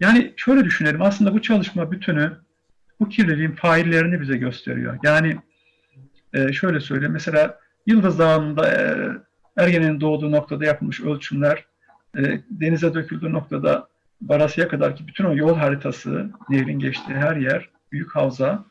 Yani 0.00 0.32
şöyle 0.36 0.64
düşünelim. 0.64 1.02
Aslında 1.02 1.34
bu 1.34 1.42
çalışma 1.42 1.92
bütünü 1.92 2.32
bu 3.00 3.08
kirliliğin 3.08 3.52
faillerini 3.52 4.20
bize 4.20 4.36
gösteriyor. 4.36 4.98
Yani 5.02 5.36
e, 6.34 6.52
şöyle 6.52 6.80
söyleyeyim. 6.80 7.12
Mesela 7.12 7.58
Yıldız 7.86 8.18
Dağı'nda 8.18 8.68
e, 8.70 9.08
Ergen'in 9.56 10.00
doğduğu 10.00 10.32
noktada 10.32 10.64
yapılmış 10.64 11.00
ölçümler, 11.00 11.64
e, 12.18 12.40
denize 12.50 12.94
döküldüğü 12.94 13.32
noktada 13.32 13.88
Barasya'ya 14.20 14.68
kadar 14.68 14.96
ki 14.96 15.06
bütün 15.06 15.24
o 15.24 15.36
yol 15.36 15.56
haritası, 15.56 16.30
nehrin 16.48 16.78
geçtiği 16.78 17.14
her 17.14 17.36
yer, 17.36 17.68
büyük 17.92 18.16
havza. 18.16 18.64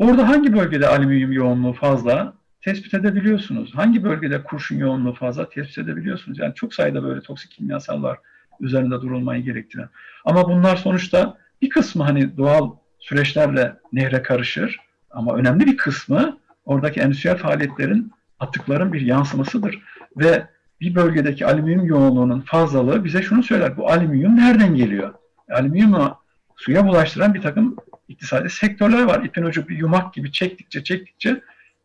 Orada 0.00 0.28
hangi 0.28 0.52
bölgede 0.52 0.88
alüminyum 0.88 1.32
yoğunluğu 1.32 1.72
fazla, 1.72 2.32
tespit 2.60 2.94
edebiliyorsunuz. 2.94 3.74
Hangi 3.74 4.04
bölgede 4.04 4.42
kurşun 4.42 4.76
yoğunluğu 4.76 5.14
fazla 5.14 5.48
tespit 5.48 5.78
edebiliyorsunuz. 5.78 6.38
Yani 6.38 6.54
çok 6.54 6.74
sayıda 6.74 7.02
böyle 7.02 7.20
toksik 7.20 7.50
kimyasallar 7.50 8.18
üzerinde 8.60 8.94
durulmayı 8.94 9.42
gerektiren. 9.42 9.88
Ama 10.24 10.48
bunlar 10.48 10.76
sonuçta 10.76 11.36
bir 11.62 11.68
kısmı 11.68 12.04
hani 12.04 12.36
doğal 12.36 12.70
süreçlerle 12.98 13.76
nehre 13.92 14.22
karışır 14.22 14.80
ama 15.10 15.34
önemli 15.34 15.66
bir 15.66 15.76
kısmı 15.76 16.38
oradaki 16.64 17.00
endüstriyel 17.00 17.38
faaliyetlerin 17.38 18.12
atıkların 18.38 18.92
bir 18.92 19.00
yansımasıdır. 19.00 19.78
Ve 20.16 20.46
bir 20.80 20.94
bölgedeki 20.94 21.46
alüminyum 21.46 21.86
yoğunluğunun 21.86 22.40
fazlalığı 22.40 23.04
bize 23.04 23.22
şunu 23.22 23.42
söyler. 23.42 23.76
Bu 23.76 23.90
alüminyum 23.90 24.36
nereden 24.36 24.74
geliyor? 24.74 25.14
Alüminyumu 25.50 26.18
suya 26.56 26.86
bulaştıran 26.86 27.34
bir 27.34 27.42
takım 27.42 27.76
iktisadi 28.10 28.50
sektörler 28.50 29.02
var. 29.02 29.24
İpin 29.24 29.42
ucu 29.42 29.68
bir 29.68 29.78
yumak 29.78 30.14
gibi 30.14 30.32
çektikçe 30.32 30.84
çektikçe 30.84 31.40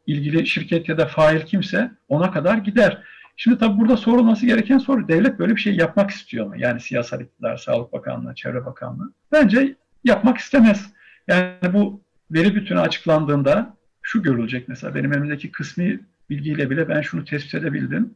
ilgili 0.07 0.47
şirket 0.47 0.89
ya 0.89 0.97
da 0.97 1.05
fail 1.05 1.41
kimse 1.41 1.91
ona 2.07 2.31
kadar 2.31 2.57
gider. 2.57 3.03
Şimdi 3.37 3.57
tabii 3.57 3.79
burada 3.79 3.97
sorulması 3.97 4.45
gereken 4.45 4.77
soru 4.77 5.07
devlet 5.07 5.39
böyle 5.39 5.55
bir 5.55 5.61
şey 5.61 5.75
yapmak 5.75 6.11
istiyor 6.11 6.47
mu? 6.47 6.53
Yani 6.57 6.81
siyasal 6.81 7.21
iktidar, 7.21 7.57
Sağlık 7.57 7.93
Bakanlığı, 7.93 8.35
Çevre 8.35 8.65
Bakanlığı. 8.65 9.13
Bence 9.31 9.75
yapmak 10.03 10.37
istemez. 10.37 10.93
Yani 11.27 11.73
bu 11.73 12.01
veri 12.31 12.55
bütünü 12.55 12.79
açıklandığında 12.79 13.77
şu 14.01 14.23
görülecek 14.23 14.67
mesela 14.67 14.95
benim 14.95 15.13
elimdeki 15.13 15.51
kısmi 15.51 15.99
bilgiyle 16.29 16.69
bile 16.69 16.89
ben 16.89 17.01
şunu 17.01 17.25
tespit 17.25 17.55
edebildim. 17.55 18.13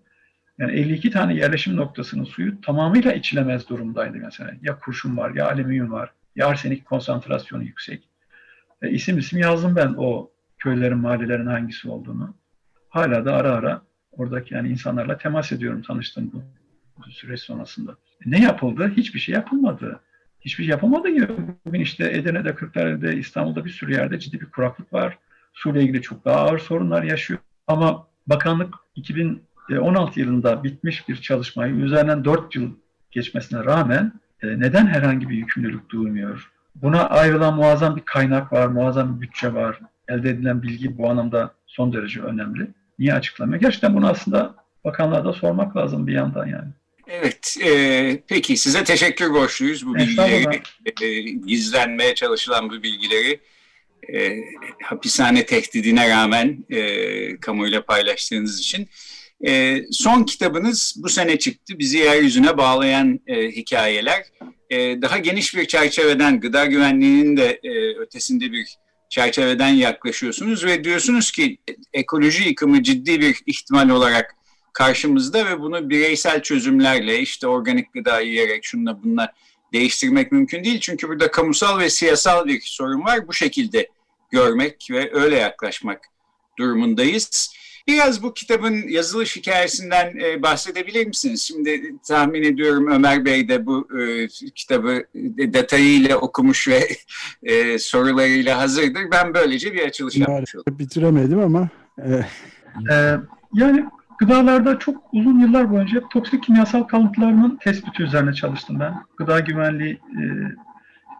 Yani 0.57 0.71
52 0.71 1.11
tane 1.11 1.35
yerleşim 1.35 1.75
noktasının 1.75 2.23
suyu 2.23 2.61
tamamıyla 2.61 3.13
içilemez 3.13 3.69
durumdaydı 3.69 4.17
mesela. 4.17 4.51
Ya 4.61 4.79
kurşun 4.79 5.17
var, 5.17 5.35
ya 5.35 5.47
alüminyum 5.47 5.91
var, 5.91 6.11
arsenik 6.41 6.85
konsantrasyonu 6.85 7.63
yüksek. 7.63 8.09
E, 8.81 8.89
isim 8.89 9.17
isim 9.17 9.39
yazdım 9.39 9.75
ben 9.75 9.95
o 9.97 10.29
köylerin, 10.57 10.97
mahallelerin 10.97 11.45
hangisi 11.45 11.89
olduğunu. 11.89 12.33
Hala 12.89 13.25
da 13.25 13.35
ara 13.35 13.51
ara 13.51 13.81
oradaki 14.11 14.53
yani 14.53 14.69
insanlarla 14.69 15.17
temas 15.17 15.51
ediyorum 15.51 15.81
tanıştığım 15.81 16.31
bu, 16.33 16.43
bu 16.97 17.11
süreç 17.11 17.39
sonrasında. 17.39 17.97
Ne 18.25 18.41
yapıldı? 18.41 18.93
Hiçbir 18.97 19.19
şey 19.19 19.35
yapılmadı. 19.35 19.99
Hiçbir 20.41 20.63
şey 20.63 20.71
yapılmadı 20.71 21.09
gibi. 21.09 21.27
Bugün 21.65 21.79
işte 21.79 22.11
Edirne'de, 22.11 22.55
Kırklareli'de, 22.55 23.15
İstanbul'da 23.15 23.65
bir 23.65 23.69
sürü 23.69 23.93
yerde 23.93 24.19
ciddi 24.19 24.41
bir 24.41 24.45
kuraklık 24.45 24.93
var. 24.93 25.17
Suyla 25.53 25.81
ilgili 25.81 26.01
çok 26.01 26.25
daha 26.25 26.35
ağır 26.35 26.59
sorunlar 26.59 27.03
yaşıyor. 27.03 27.39
Ama 27.67 28.07
bakanlık 28.27 28.75
2016 28.95 30.19
yılında 30.19 30.63
bitmiş 30.63 31.09
bir 31.09 31.15
çalışmayı 31.15 31.73
üzerinden 31.73 32.25
4 32.25 32.55
yıl 32.55 32.71
geçmesine 33.11 33.65
rağmen 33.65 34.05
e, 34.05 34.11
neden 34.43 34.87
herhangi 34.87 35.29
bir 35.29 35.35
yükümlülük 35.35 35.89
duymuyor? 35.89 36.51
Buna 36.75 37.09
ayrılan 37.09 37.55
muazzam 37.55 37.95
bir 37.95 38.01
kaynak 38.01 38.53
var, 38.53 38.67
muazzam 38.67 39.15
bir 39.15 39.21
bütçe 39.21 39.53
var 39.53 39.79
elde 40.09 40.29
edilen 40.29 40.63
bilgi 40.63 40.97
bu 40.97 41.09
anlamda 41.09 41.53
son 41.67 41.93
derece 41.93 42.21
önemli. 42.21 42.67
Niye 42.99 43.13
açıklamıyor? 43.13 43.61
Gerçekten 43.61 43.95
bunu 43.95 44.09
aslında 44.09 44.55
bakanlığa 44.85 45.25
da 45.25 45.33
sormak 45.33 45.77
lazım 45.77 46.07
bir 46.07 46.13
yandan 46.13 46.45
yani. 46.45 46.67
Evet, 47.07 47.57
e, 47.65 48.23
peki 48.27 48.57
size 48.57 48.83
teşekkür 48.83 49.33
borçluyuz 49.33 49.85
bu 49.85 49.95
bilgileri, 49.95 50.61
e, 51.01 51.21
gizlenmeye 51.21 52.15
çalışılan 52.15 52.69
bu 52.69 52.83
bilgileri 52.83 53.39
e, 54.13 54.37
hapishane 54.83 55.45
tehdidine 55.45 56.09
rağmen 56.09 56.65
e, 56.69 57.39
kamuyla 57.39 57.85
paylaştığınız 57.85 58.59
için. 58.59 58.89
E, 59.47 59.83
son 59.91 60.23
kitabınız 60.23 60.95
bu 60.97 61.09
sene 61.09 61.39
çıktı. 61.39 61.79
Bizi 61.79 61.97
yeryüzüne 61.97 62.57
bağlayan 62.57 63.19
e, 63.27 63.47
hikayeler. 63.47 64.23
E, 64.69 65.01
daha 65.01 65.17
geniş 65.17 65.55
bir 65.55 65.65
çerçeveden, 65.65 66.39
gıda 66.39 66.65
güvenliğinin 66.65 67.37
de 67.37 67.59
e, 67.63 67.99
ötesinde 67.99 68.51
bir 68.51 68.77
çerçeveden 69.09 69.69
yaklaşıyorsunuz 69.69 70.65
ve 70.65 70.83
diyorsunuz 70.83 71.31
ki 71.31 71.57
ekoloji 71.93 72.43
yıkımı 72.43 72.83
ciddi 72.83 73.21
bir 73.21 73.41
ihtimal 73.45 73.89
olarak 73.89 74.35
karşımızda 74.73 75.49
ve 75.49 75.59
bunu 75.59 75.89
bireysel 75.89 76.41
çözümlerle 76.41 77.19
işte 77.19 77.47
organik 77.47 77.93
gıda 77.93 78.19
yiyerek 78.19 78.65
şunla 78.65 79.03
bununla 79.03 79.33
değiştirmek 79.73 80.31
mümkün 80.31 80.63
değil. 80.63 80.79
Çünkü 80.79 81.07
burada 81.07 81.31
kamusal 81.31 81.79
ve 81.79 81.89
siyasal 81.89 82.45
bir 82.45 82.61
sorun 82.61 83.03
var. 83.03 83.27
Bu 83.27 83.33
şekilde 83.33 83.89
görmek 84.31 84.87
ve 84.91 85.09
öyle 85.13 85.35
yaklaşmak 85.35 85.99
durumundayız. 86.57 87.53
Biraz 87.89 88.23
bu 88.23 88.33
kitabın 88.33 88.87
yazılış 88.87 89.35
hikayesinden 89.35 90.13
e, 90.19 90.41
bahsedebilir 90.41 91.07
misiniz? 91.07 91.41
Şimdi 91.41 91.95
tahmin 92.07 92.43
ediyorum 92.43 92.91
Ömer 92.91 93.25
Bey 93.25 93.49
de 93.49 93.65
bu 93.65 93.87
e, 93.99 94.27
kitabı 94.55 95.03
detayıyla 95.53 96.17
okumuş 96.17 96.67
ve 96.67 96.87
e, 97.43 97.79
sorularıyla 97.79 98.57
hazırdır. 98.57 99.01
Ben 99.11 99.33
böylece 99.33 99.73
bir 99.73 99.87
açılış 99.87 100.17
yapmış 100.17 100.55
oldum. 100.55 100.79
Bitiremedim 100.79 101.39
ama. 101.39 101.69
E... 101.97 102.25
Ee, 102.91 103.15
yani 103.53 103.85
gıdalarda 104.19 104.79
çok 104.79 105.03
uzun 105.13 105.39
yıllar 105.39 105.71
boyunca 105.71 106.01
toksik 106.09 106.43
kimyasal 106.43 106.83
kalıntılarının 106.83 107.57
tespiti 107.61 108.03
üzerine 108.03 108.33
çalıştım 108.33 108.79
ben. 108.79 108.93
Gıda 109.17 109.39
güvenliği 109.39 109.93
e, 109.93 110.21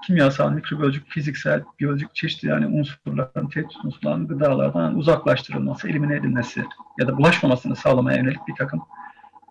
kimyasal, 0.05 0.51
mikrobiyolojik, 0.51 1.09
fiziksel, 1.09 1.63
biyolojik 1.79 2.15
çeşitli 2.15 2.47
yani 2.47 2.67
unsurların, 2.67 3.49
tehdit 3.49 3.85
unsurların 3.85 4.27
gıdalardan 4.27 4.97
uzaklaştırılması, 4.97 5.89
elimine 5.89 6.15
edilmesi 6.15 6.65
ya 6.99 7.07
da 7.07 7.17
bulaşmamasını 7.17 7.75
sağlamaya 7.75 8.17
yönelik 8.17 8.47
bir 8.47 8.55
takım 8.55 8.81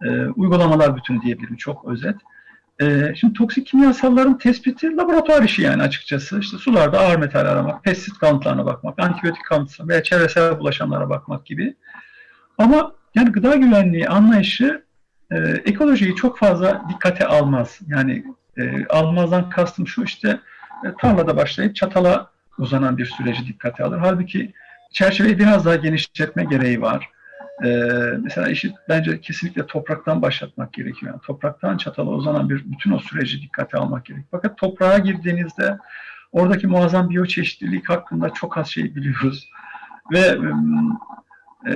e, 0.02 0.26
uygulamalar 0.26 0.96
bütünü 0.96 1.22
diyebilirim 1.22 1.56
çok 1.56 1.84
özet. 1.84 2.16
E, 2.80 3.14
şimdi 3.14 3.34
toksik 3.34 3.66
kimyasalların 3.66 4.38
tespiti 4.38 4.96
laboratuvar 4.96 5.42
işi 5.42 5.62
yani 5.62 5.82
açıkçası. 5.82 6.38
İşte 6.38 6.56
sularda 6.56 7.00
ağır 7.00 7.18
metal 7.18 7.40
aramak, 7.40 7.84
pestisit 7.84 8.18
kalıntılarına 8.18 8.66
bakmak, 8.66 8.98
antibiyotik 8.98 9.44
kalıntısı 9.44 9.88
veya 9.88 10.02
çevresel 10.02 10.58
bulaşanlara 10.58 11.10
bakmak 11.10 11.46
gibi. 11.46 11.76
Ama 12.58 12.92
yani 13.14 13.32
gıda 13.32 13.56
güvenliği 13.56 14.08
anlayışı 14.08 14.84
e, 15.30 15.36
ekolojiyi 15.38 16.14
çok 16.14 16.38
fazla 16.38 16.82
dikkate 16.88 17.26
almaz. 17.26 17.80
Yani 17.86 18.24
e, 18.58 18.86
almazdan 18.86 19.50
kastım 19.50 19.86
şu 19.86 20.02
işte 20.02 20.40
e, 20.84 20.88
tarlada 21.00 21.36
başlayıp 21.36 21.76
çatala 21.76 22.30
uzanan 22.58 22.98
bir 22.98 23.06
süreci 23.06 23.46
dikkate 23.46 23.84
alır. 23.84 23.98
Halbuki 23.98 24.54
çerçeveyi 24.92 25.38
biraz 25.38 25.64
daha 25.64 25.76
genişletme 25.76 26.44
gereği 26.44 26.82
var. 26.82 27.08
E, 27.64 27.68
mesela 28.22 28.48
işi 28.48 28.72
bence 28.88 29.20
kesinlikle 29.20 29.66
topraktan 29.66 30.22
başlatmak 30.22 30.72
gerekiyor. 30.72 31.12
Yani 31.12 31.22
topraktan 31.22 31.76
çatala 31.76 32.10
uzanan 32.10 32.50
bir 32.50 32.70
bütün 32.70 32.92
o 32.92 32.98
süreci 32.98 33.42
dikkate 33.42 33.78
almak 33.78 34.04
gerekiyor. 34.04 34.28
Fakat 34.30 34.58
toprağa 34.58 34.98
girdiğinizde 34.98 35.78
oradaki 36.32 36.66
muazzam 36.66 37.10
biyoçeşitlilik 37.10 37.88
hakkında 37.88 38.30
çok 38.30 38.58
az 38.58 38.68
şey 38.68 38.94
biliyoruz. 38.94 39.48
Ve 40.12 40.38
e, 41.66 41.72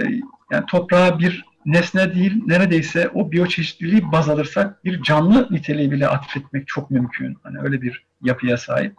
yani 0.50 0.66
toprağa 0.66 1.18
bir 1.18 1.44
nesne 1.66 2.14
değil, 2.14 2.42
neredeyse 2.46 3.08
o 3.08 3.32
biyoçeşitliliği 3.32 4.12
baz 4.12 4.28
alırsak 4.28 4.84
bir 4.84 5.02
canlı 5.02 5.48
niteliği 5.50 5.90
bile 5.90 6.08
atfetmek 6.08 6.68
çok 6.68 6.90
mümkün. 6.90 7.36
Hani 7.42 7.58
öyle 7.58 7.82
bir 7.82 8.04
yapıya 8.22 8.56
sahip. 8.56 8.94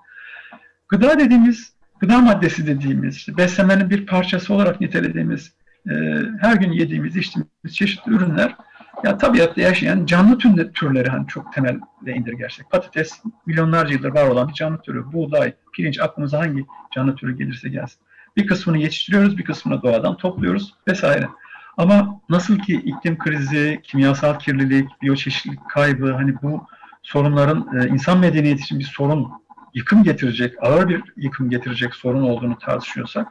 Gıda 0.89 1.19
dediğimiz, 1.19 1.73
gıda 1.99 2.17
maddesi 2.17 2.67
dediğimiz, 2.67 3.15
işte 3.15 3.37
beslemenin 3.37 3.89
bir 3.89 4.05
parçası 4.05 4.53
olarak 4.53 4.81
nitelediğimiz, 4.81 5.53
e, 5.89 5.93
her 6.41 6.55
gün 6.55 6.71
yediğimiz, 6.71 7.15
içtiğimiz 7.15 7.75
çeşitli 7.75 8.11
ürünler, 8.11 8.55
ya 9.03 9.17
tabiatta 9.17 9.61
yaşayan 9.61 10.05
canlı 10.05 10.37
türleri 10.73 11.09
hani 11.09 11.27
çok 11.27 11.53
temelde 11.53 12.13
indirgersek. 12.15 12.69
Patates 12.69 13.21
milyonlarca 13.45 13.93
yıldır 13.93 14.09
var 14.09 14.27
olan 14.27 14.49
bir 14.49 14.53
canlı 14.53 14.81
türü. 14.81 15.13
Buğday, 15.13 15.53
pirinç 15.73 15.99
aklımıza 15.99 16.39
hangi 16.39 16.65
canlı 16.95 17.15
türü 17.15 17.37
gelirse 17.37 17.69
gelsin. 17.69 17.99
Bir 18.37 18.47
kısmını 18.47 18.77
yetiştiriyoruz, 18.77 19.37
bir 19.37 19.43
kısmını 19.43 19.81
doğadan 19.81 20.17
topluyoruz 20.17 20.73
vesaire. 20.87 21.27
Ama 21.77 22.19
nasıl 22.29 22.59
ki 22.59 22.75
iklim 22.75 23.17
krizi, 23.17 23.79
kimyasal 23.83 24.39
kirlilik, 24.39 25.01
biyoçeşitlilik 25.01 25.69
kaybı 25.69 26.13
hani 26.13 26.41
bu 26.41 26.67
sorunların 27.03 27.67
e, 27.79 27.87
insan 27.87 28.19
medeniyeti 28.19 28.61
için 28.61 28.79
bir 28.79 28.83
sorun, 28.83 29.31
yıkım 29.73 30.03
getirecek, 30.03 30.55
ağır 30.61 30.89
bir 30.89 31.03
yıkım 31.17 31.49
getirecek 31.49 31.95
sorun 31.95 32.23
olduğunu 32.23 32.57
tartışıyorsak 32.57 33.27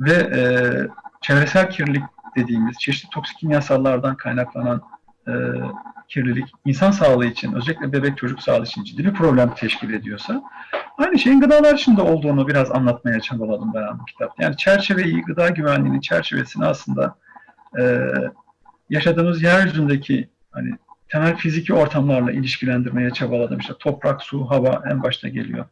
ve 0.00 0.12
e, 0.12 0.42
çevresel 1.20 1.70
kirlilik 1.70 2.02
dediğimiz 2.36 2.78
çeşitli 2.78 3.10
toksik 3.10 3.38
kimyasallardan 3.38 4.16
kaynaklanan 4.16 4.82
e, 5.28 5.32
kirlilik 6.08 6.48
insan 6.64 6.90
sağlığı 6.90 7.26
için, 7.26 7.52
özellikle 7.52 7.92
bebek 7.92 8.18
çocuk 8.18 8.42
sağlığı 8.42 8.64
için 8.64 8.84
ciddi 8.84 9.04
bir 9.04 9.14
problem 9.14 9.54
teşkil 9.54 9.94
ediyorsa 9.94 10.42
aynı 10.98 11.18
şeyin 11.18 11.40
gıdalar 11.40 11.74
içinde 11.74 12.02
olduğunu 12.02 12.48
biraz 12.48 12.70
anlatmaya 12.70 13.20
çabaladım 13.20 13.70
ben 13.74 13.98
bu 13.98 14.04
kitapta. 14.04 14.42
Yani 14.42 14.56
çerçeveyi, 14.56 15.22
gıda 15.22 15.48
güvenliğinin 15.48 16.00
çerçevesini 16.00 16.64
aslında 16.64 17.14
e, 17.78 18.12
yaşadığımız 18.90 19.42
yeryüzündeki 19.42 20.28
hani 20.50 20.70
temel 21.08 21.36
fiziki 21.36 21.74
ortamlarla 21.74 22.32
ilişkilendirmeye 22.32 23.10
çabaladım. 23.10 23.58
İşte 23.58 23.74
toprak, 23.78 24.22
su, 24.22 24.50
hava 24.50 24.82
en 24.90 25.02
başta 25.02 25.28
geliyor. 25.28 25.64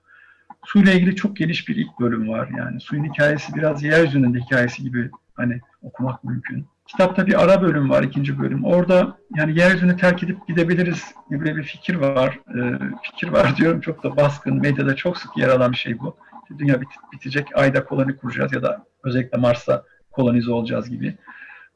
Suyla 0.64 0.92
ilgili 0.92 1.16
çok 1.16 1.36
geniş 1.36 1.68
bir 1.68 1.76
ilk 1.76 2.00
bölüm 2.00 2.28
var 2.28 2.48
yani. 2.58 2.80
Suyun 2.80 3.04
hikayesi 3.04 3.54
biraz 3.54 3.82
yeryüzünün 3.82 4.40
hikayesi 4.40 4.82
gibi 4.82 5.10
hani 5.34 5.60
okumak 5.82 6.24
mümkün. 6.24 6.66
Kitapta 6.86 7.26
bir 7.26 7.42
ara 7.42 7.62
bölüm 7.62 7.90
var, 7.90 8.02
ikinci 8.02 8.38
bölüm. 8.38 8.64
Orada 8.64 9.16
yani 9.36 9.58
yeryüzünü 9.58 9.96
terk 9.96 10.22
edip 10.22 10.48
gidebiliriz 10.48 11.14
gibi 11.30 11.56
bir 11.56 11.62
fikir 11.62 11.94
var. 11.94 12.38
Ee, 12.54 12.78
fikir 13.02 13.28
var 13.28 13.56
diyorum 13.56 13.80
çok 13.80 14.04
da 14.04 14.16
baskın. 14.16 14.60
Medyada 14.60 14.96
çok 14.96 15.18
sık 15.18 15.36
yer 15.36 15.48
alan 15.48 15.72
bir 15.72 15.76
şey 15.76 15.98
bu. 15.98 16.16
Dünya 16.58 16.80
bit 16.80 16.88
bitecek, 17.12 17.48
ayda 17.54 17.84
koloni 17.84 18.16
kuracağız 18.16 18.52
ya 18.52 18.62
da 18.62 18.86
özellikle 19.04 19.38
Mars'ta 19.38 19.84
kolonize 20.10 20.50
olacağız 20.50 20.90
gibi. 20.90 21.16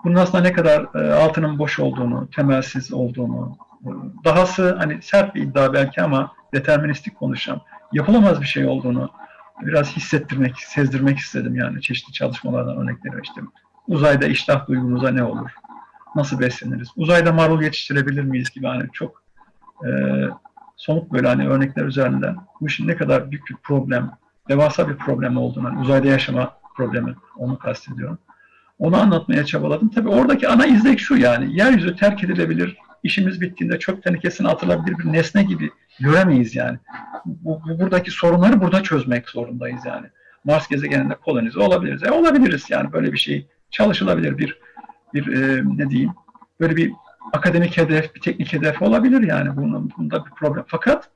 Bunun 0.05 0.15
aslında 0.15 0.43
ne 0.43 0.53
kadar 0.53 0.95
e, 0.95 1.13
altının 1.13 1.59
boş 1.59 1.79
olduğunu, 1.79 2.29
temelsiz 2.31 2.93
olduğunu, 2.93 3.57
e, 3.83 3.91
dahası 4.25 4.77
hani 4.79 5.03
sert 5.03 5.35
bir 5.35 5.43
iddia 5.43 5.73
belki 5.73 6.03
ama 6.03 6.33
deterministik 6.55 7.17
konuşacağım. 7.17 7.61
Yapılamaz 7.93 8.41
bir 8.41 8.47
şey 8.47 8.67
olduğunu 8.67 9.11
biraz 9.63 9.97
hissettirmek, 9.97 10.59
sezdirmek 10.59 11.19
istedim 11.19 11.57
yani 11.57 11.83
çeşitli 11.83 12.13
çalışmalardan 12.13 12.77
örnekleri 12.77 13.15
işte. 13.23 13.41
Uzayda 13.89 14.27
iştah 14.27 14.69
duygumuza 14.69 15.11
ne 15.11 15.23
olur? 15.23 15.51
Nasıl 16.17 16.41
besleniriz? 16.41 16.89
Uzayda 16.97 17.33
marul 17.33 17.63
yetiştirebilir 17.63 18.23
miyiz 18.25 18.51
gibi 18.51 18.67
hani 18.67 18.85
çok 18.93 19.23
e, 19.87 19.91
somut 20.77 21.13
böyle 21.13 21.29
hani 21.29 21.49
örnekler 21.49 21.85
üzerinden 21.85 22.37
bu 22.61 22.67
işin 22.67 22.89
ne 22.89 22.97
kadar 22.97 23.31
büyük 23.31 23.51
bir 23.51 23.57
problem, 23.57 24.11
devasa 24.49 24.89
bir 24.89 24.97
problem 24.97 25.37
olduğunu, 25.37 25.69
hani 25.69 25.81
uzayda 25.81 26.09
yaşama 26.09 26.53
problemi 26.77 27.15
onu 27.37 27.59
kastediyorum. 27.59 28.19
Onu 28.79 28.97
anlatmaya 28.97 29.45
çabaladım. 29.45 29.89
Tabii 29.89 30.09
oradaki 30.09 30.49
ana 30.49 30.67
izlek 30.67 31.01
şu 31.01 31.17
yani. 31.17 31.57
Yeryüzü 31.59 31.97
terk 31.97 32.25
edilebilir, 32.25 32.77
işimiz 33.03 33.41
bittiğinde 33.41 33.79
çöp 33.79 34.03
tenekesine 34.03 34.49
atılabilir 34.49 34.99
bir 34.99 35.13
nesne 35.13 35.43
gibi 35.43 35.71
göremeyiz 36.01 36.57
yani. 36.57 36.79
Bu, 37.25 37.61
bu, 37.69 37.81
buradaki 37.81 38.11
sorunları 38.11 38.61
burada 38.61 38.83
çözmek 38.83 39.29
zorundayız 39.29 39.81
yani. 39.87 40.07
Mars 40.45 40.69
gezegeninde 40.69 41.15
kolonize 41.15 41.61
olabiliriz. 41.61 42.03
E, 42.03 42.11
olabiliriz 42.11 42.65
yani 42.71 42.93
böyle 42.93 43.13
bir 43.13 43.19
şey 43.19 43.47
çalışılabilir 43.71 44.39
bir 44.39 44.59
bir 45.15 45.27
e, 45.27 45.63
ne 45.77 45.91
diyeyim 45.91 46.13
böyle 46.61 46.77
bir 46.77 46.93
akademik 47.33 47.77
hedef, 47.77 48.15
bir 48.15 48.21
teknik 48.21 48.53
hedef 48.53 48.83
olabilir 48.83 49.23
yani. 49.23 49.57
Bunun, 49.57 49.93
bunda 49.99 50.27
bir 50.27 50.31
problem. 50.31 50.65
Fakat 50.67 51.11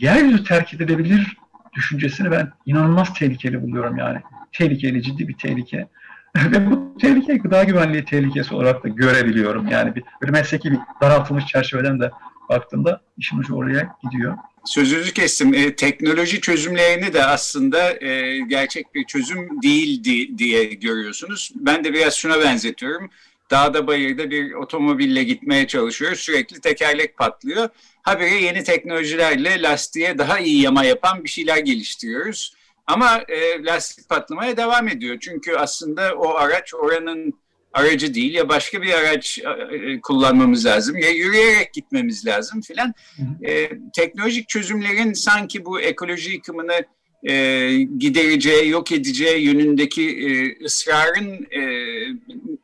yeryüzü 0.00 0.44
terk 0.44 0.74
edilebilir 0.74 1.36
düşüncesini 1.72 2.30
ben 2.30 2.52
inanılmaz 2.66 3.14
tehlikeli 3.14 3.62
buluyorum 3.62 3.96
yani. 3.96 4.22
Tehlikeli, 4.52 5.02
ciddi 5.02 5.28
bir 5.28 5.38
tehlike. 5.38 5.88
Ve 6.52 6.70
bu 6.70 6.98
tehlike 7.00 7.36
gıda 7.36 7.64
güvenliği 7.64 8.04
tehlikesi 8.04 8.54
olarak 8.54 8.84
da 8.84 8.88
görebiliyorum. 8.88 9.68
Yani 9.68 9.94
bir, 9.94 10.04
bir 10.22 10.28
mesleki 10.28 10.72
bir 10.72 10.78
daraltılmış 11.00 11.46
çerçeveden 11.46 12.00
de 12.00 12.10
baktığımda 12.48 13.00
işin 13.18 13.38
ucu 13.38 13.54
oraya 13.54 13.96
gidiyor. 14.02 14.36
Sözünüzü 14.64 15.12
kestim. 15.12 15.54
E, 15.54 15.76
teknoloji 15.76 16.40
çözümlerini 16.40 17.12
de 17.12 17.24
aslında 17.24 18.04
e, 18.04 18.38
gerçek 18.40 18.94
bir 18.94 19.04
çözüm 19.04 19.62
değildi 19.62 20.38
diye 20.38 20.64
görüyorsunuz. 20.64 21.52
Ben 21.54 21.84
de 21.84 21.92
biraz 21.92 22.14
şuna 22.14 22.40
benzetiyorum. 22.40 23.10
Dağda 23.50 23.86
bayırda 23.86 24.30
bir 24.30 24.52
otomobille 24.52 25.24
gitmeye 25.24 25.66
çalışıyoruz. 25.66 26.20
Sürekli 26.20 26.60
tekerlek 26.60 27.16
patlıyor. 27.16 27.68
Habire 28.02 28.34
yeni 28.34 28.64
teknolojilerle 28.64 29.62
lastiğe 29.62 30.18
daha 30.18 30.38
iyi 30.38 30.62
yama 30.62 30.84
yapan 30.84 31.24
bir 31.24 31.28
şeyler 31.28 31.58
geliştiriyoruz. 31.58 32.54
Ama 32.86 33.24
e, 33.28 33.64
lastik 33.64 34.08
patlamaya 34.08 34.56
devam 34.56 34.88
ediyor. 34.88 35.16
Çünkü 35.20 35.54
aslında 35.56 36.14
o 36.14 36.34
araç 36.34 36.74
oranın 36.74 37.34
aracı 37.72 38.14
değil 38.14 38.34
ya 38.34 38.48
başka 38.48 38.82
bir 38.82 38.92
araç 38.92 39.38
e, 39.38 40.00
kullanmamız 40.00 40.66
lazım 40.66 40.98
ya 40.98 41.10
yürüyerek 41.10 41.72
gitmemiz 41.72 42.26
lazım 42.26 42.60
filan. 42.60 42.94
E, 43.42 43.70
teknolojik 43.94 44.48
çözümlerin 44.48 45.12
sanki 45.12 45.64
bu 45.64 45.80
ekoloji 45.80 46.32
yıkımını 46.32 46.84
e, 47.28 47.72
gidereceği, 47.98 48.68
yok 48.70 48.92
edeceği 48.92 49.44
yönündeki 49.44 50.10
e, 50.10 50.64
ısrarın 50.64 51.46
e, 51.50 51.62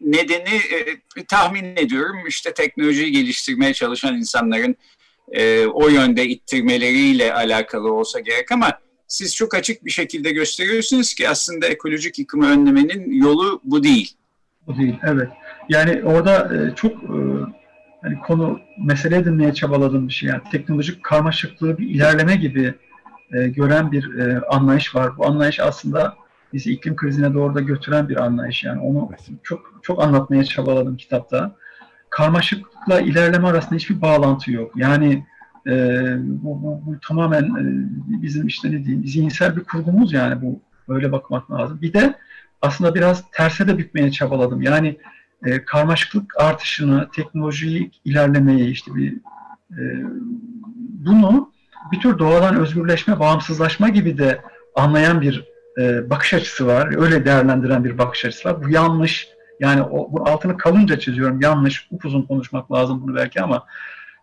nedeni 0.01 0.57
e, 1.17 1.25
tahmin 1.25 1.77
ediyorum 1.77 2.17
işte 2.29 2.55
teknolojiyi 2.55 3.13
geliştirmeye 3.13 3.75
çalışan 3.75 4.17
insanların 4.17 4.77
e, 5.33 5.67
o 5.67 5.89
yönde 5.89 6.29
ittirmeleriyle 6.29 7.35
alakalı 7.35 7.93
olsa 7.93 8.21
gerek 8.21 8.53
ama 8.53 8.79
siz 9.13 9.37
çok 9.37 9.55
açık 9.55 9.85
bir 9.85 9.91
şekilde 9.91 10.33
gösteriyorsunuz 10.33 11.15
ki 11.15 11.29
aslında 11.29 11.67
ekolojik 11.67 12.19
yıkımı 12.19 12.47
önlemenin 12.47 13.23
yolu 13.23 13.61
bu 13.65 13.83
değil. 13.83 14.17
Bu 14.67 14.77
değil, 14.77 14.99
evet. 15.03 15.29
Yani 15.69 16.03
orada 16.05 16.57
e, 16.57 16.75
çok 16.75 16.93
e, 16.93 17.17
hani 18.03 18.19
konu 18.27 18.61
mesele 18.87 19.17
edinmeye 19.17 19.55
çabaladığım 19.55 20.09
bir 20.09 20.13
şey. 20.13 20.29
Yani 20.29 20.41
teknolojik 20.53 21.03
karmaşıklığı 21.03 21.79
bir 21.79 21.89
ilerleme 21.89 22.37
gibi 22.37 22.75
e, 23.33 23.49
gören 23.49 23.93
bir 23.93 24.19
e, 24.19 24.41
anlayış 24.41 24.95
var. 24.95 25.17
Bu 25.19 25.27
anlayış 25.27 25.61
aslında 25.61 26.15
bizi 26.53 26.73
iklim 26.73 26.97
krizine 26.97 27.35
doğru 27.35 27.55
da 27.55 27.61
götüren 27.61 28.09
bir 28.09 28.17
anlayış. 28.17 28.65
Yani 28.65 28.81
onu 28.81 29.11
çok 29.43 29.81
çok 29.83 30.03
anlatmaya 30.03 30.45
çabaladım 30.45 30.97
kitapta. 30.97 31.57
Karmaşıklıkla 32.11 33.01
ilerleme 33.01 33.49
arasında 33.49 33.75
hiçbir 33.75 34.01
bağlantı 34.01 34.53
yok. 34.53 34.73
Yani 34.77 35.27
e, 35.67 35.73
bu, 36.19 36.63
bu, 36.63 36.83
bu 36.87 37.01
tamamen 37.09 37.43
e, 37.43 38.23
bizim 38.23 38.47
işte 38.47 38.73
ne 38.73 38.85
diyeyim 38.85 39.07
zihinsel 39.07 39.57
bir 39.57 39.65
kurgumuz 39.65 40.13
yani 40.13 40.43
bu 40.43 40.61
böyle 40.89 41.13
bakmak 41.13 41.51
lazım. 41.51 41.79
Bir 41.83 41.93
de 41.93 42.15
aslında 42.63 42.95
biraz 42.95 43.25
terse 43.31 43.69
de 43.69 43.79
bükmeye 43.79 44.11
çabaladım. 44.11 44.63
Yani 44.63 44.97
e, 45.45 45.65
karmaşıklık 45.65 46.41
artışını, 46.41 47.09
teknolojik 47.13 48.01
ilerlemeyi 48.05 48.71
işte 48.71 48.95
bir 48.95 49.13
e, 49.79 49.83
bunu 51.07 51.53
bir 51.93 52.01
tür 52.01 52.19
doğadan 52.19 52.57
özgürleşme, 52.57 53.21
bağımsızlaşma 53.21 53.89
gibi 53.89 54.19
de 54.19 54.41
anlayan 54.75 55.21
bir 55.21 55.45
e, 55.79 56.11
bakış 56.11 56.35
açısı 56.35 56.67
var. 56.67 56.95
Öyle 56.99 57.25
değerlendiren 57.25 57.85
bir 57.85 57.99
bakış 57.99 58.25
açısı 58.25 58.49
var. 58.49 58.65
Bu 58.65 58.71
yanlış. 58.71 59.29
Yani 59.61 59.83
o, 59.83 60.13
bu 60.13 60.29
altını 60.29 60.57
kalınca 60.57 60.99
çiziyorum. 60.99 61.41
Yanlış. 61.41 61.89
Upuzun 61.91 62.23
konuşmak 62.23 62.73
lazım 62.73 63.03
bunu 63.03 63.17
belki 63.17 63.43
ama 63.43 63.67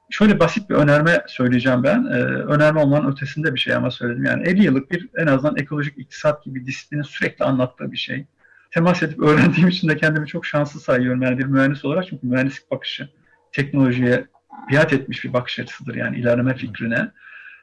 şöyle 0.09 0.39
basit 0.39 0.69
bir 0.69 0.75
önerme 0.75 1.23
söyleyeceğim 1.27 1.83
ben. 1.83 2.05
Ee, 2.05 2.23
önerme 2.23 2.79
olmanın 2.79 3.11
ötesinde 3.11 3.55
bir 3.55 3.59
şey 3.59 3.75
ama 3.75 3.91
söyledim. 3.91 4.23
Yani 4.23 4.47
50 4.47 4.63
yıllık 4.63 4.91
bir 4.91 5.09
en 5.17 5.27
azından 5.27 5.57
ekolojik 5.57 5.97
iktisat 5.97 6.43
gibi 6.43 6.65
disiplinin 6.65 7.01
sürekli 7.01 7.45
anlattığı 7.45 7.91
bir 7.91 7.97
şey. 7.97 8.25
Temas 8.71 9.03
edip 9.03 9.19
öğrendiğim 9.19 9.69
için 9.69 9.89
de 9.89 9.97
kendimi 9.97 10.27
çok 10.27 10.45
şanslı 10.45 10.79
sayıyorum. 10.79 11.21
Yani 11.21 11.37
bir 11.37 11.45
mühendis 11.45 11.85
olarak 11.85 12.07
çünkü 12.09 12.27
mühendislik 12.27 12.71
bakışı 12.71 13.09
teknolojiye 13.51 14.25
biat 14.71 14.93
etmiş 14.93 15.23
bir 15.23 15.33
bakış 15.33 15.59
açısıdır 15.59 15.95
yani 15.95 16.17
ilerleme 16.17 16.55
fikrine. 16.55 17.11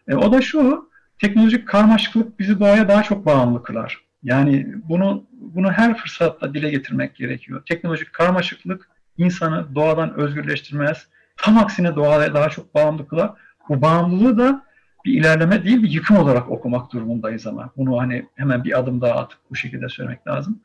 E, 0.08 0.14
o 0.14 0.32
da 0.32 0.42
şu, 0.42 0.90
teknolojik 1.18 1.68
karmaşıklık 1.68 2.38
bizi 2.38 2.60
doğaya 2.60 2.88
daha 2.88 3.02
çok 3.02 3.26
bağımlı 3.26 3.62
kılar. 3.62 4.06
Yani 4.22 4.66
bunu 4.88 5.26
bunu 5.32 5.72
her 5.72 5.96
fırsatta 5.96 6.54
dile 6.54 6.70
getirmek 6.70 7.16
gerekiyor. 7.16 7.62
Teknolojik 7.66 8.12
karmaşıklık 8.12 8.88
insanı 9.18 9.74
doğadan 9.74 10.14
özgürleştirmez. 10.14 11.06
Tam 11.36 11.58
aksine 11.58 11.96
doğaya 11.96 12.34
daha 12.34 12.48
çok 12.48 12.74
bağımlı 12.74 13.08
kılar. 13.08 13.30
Bu 13.68 13.82
bağımlılığı 13.82 14.38
da 14.38 14.66
bir 15.04 15.20
ilerleme 15.20 15.64
değil 15.64 15.82
bir 15.82 15.90
yıkım 15.90 16.16
olarak 16.16 16.50
okumak 16.50 16.92
durumundayız 16.92 17.46
ama. 17.46 17.70
Bunu 17.76 18.00
hani 18.00 18.26
hemen 18.34 18.64
bir 18.64 18.78
adım 18.78 19.00
daha 19.00 19.14
atıp 19.14 19.38
bu 19.50 19.56
şekilde 19.56 19.88
söylemek 19.88 20.26
lazım. 20.26 20.60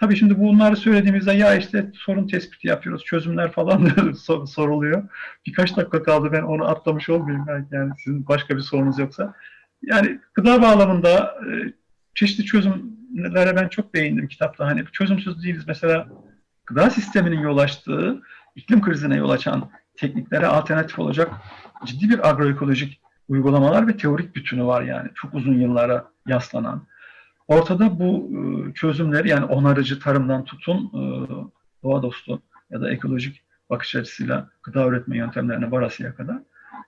Tabii 0.00 0.16
şimdi 0.16 0.38
bunları 0.38 0.76
söylediğimizde 0.76 1.32
ya 1.32 1.54
işte 1.54 1.90
sorun 1.94 2.26
tespiti 2.26 2.68
yapıyoruz, 2.68 3.04
çözümler 3.04 3.52
falan 3.52 3.88
soruluyor. 4.46 5.08
Birkaç 5.46 5.76
dakika 5.76 6.02
kaldı 6.02 6.32
ben 6.32 6.42
onu 6.42 6.68
atlamış 6.68 7.08
olmayayım 7.08 7.46
belki 7.48 7.74
yani 7.74 7.92
sizin 8.04 8.28
başka 8.28 8.56
bir 8.56 8.62
sorunuz 8.62 8.98
yoksa. 8.98 9.34
Yani 9.82 10.20
gıda 10.34 10.62
bağlamında 10.62 11.34
e, 11.46 11.72
çeşitli 12.14 12.44
çözümlere 12.44 13.56
ben 13.56 13.68
çok 13.68 13.94
beğendim 13.94 14.28
kitapta. 14.28 14.66
Hani 14.66 14.84
çözümsüz 14.92 15.44
değiliz. 15.44 15.64
Mesela 15.66 16.08
gıda 16.66 16.90
sisteminin 16.90 17.40
yol 17.40 17.58
açtığı, 17.58 18.22
iklim 18.56 18.80
krizine 18.80 19.16
yol 19.16 19.30
açan 19.30 19.70
tekniklere 19.98 20.46
alternatif 20.46 20.98
olacak 20.98 21.30
ciddi 21.84 22.10
bir 22.10 22.28
agroekolojik 22.28 23.00
uygulamalar 23.28 23.88
ve 23.88 23.96
teorik 23.96 24.36
bütünü 24.36 24.64
var 24.64 24.82
yani. 24.82 25.08
Çok 25.14 25.34
uzun 25.34 25.60
yıllara 25.60 26.10
yaslanan. 26.26 26.86
Ortada 27.48 27.98
bu 27.98 28.30
e, 28.32 28.74
çözümler 28.74 29.24
yani 29.24 29.44
onarıcı 29.44 30.00
tarımdan 30.00 30.44
tutun 30.44 30.90
e, 30.94 31.00
doğa 31.82 32.02
dostu 32.02 32.42
ya 32.70 32.80
da 32.80 32.90
ekolojik 32.90 33.42
bakış 33.70 33.96
açısıyla 33.96 34.48
gıda 34.62 34.86
üretme 34.86 35.16
yöntemlerine 35.16 35.70
varasıya 35.70 36.14
kadar. 36.14 36.38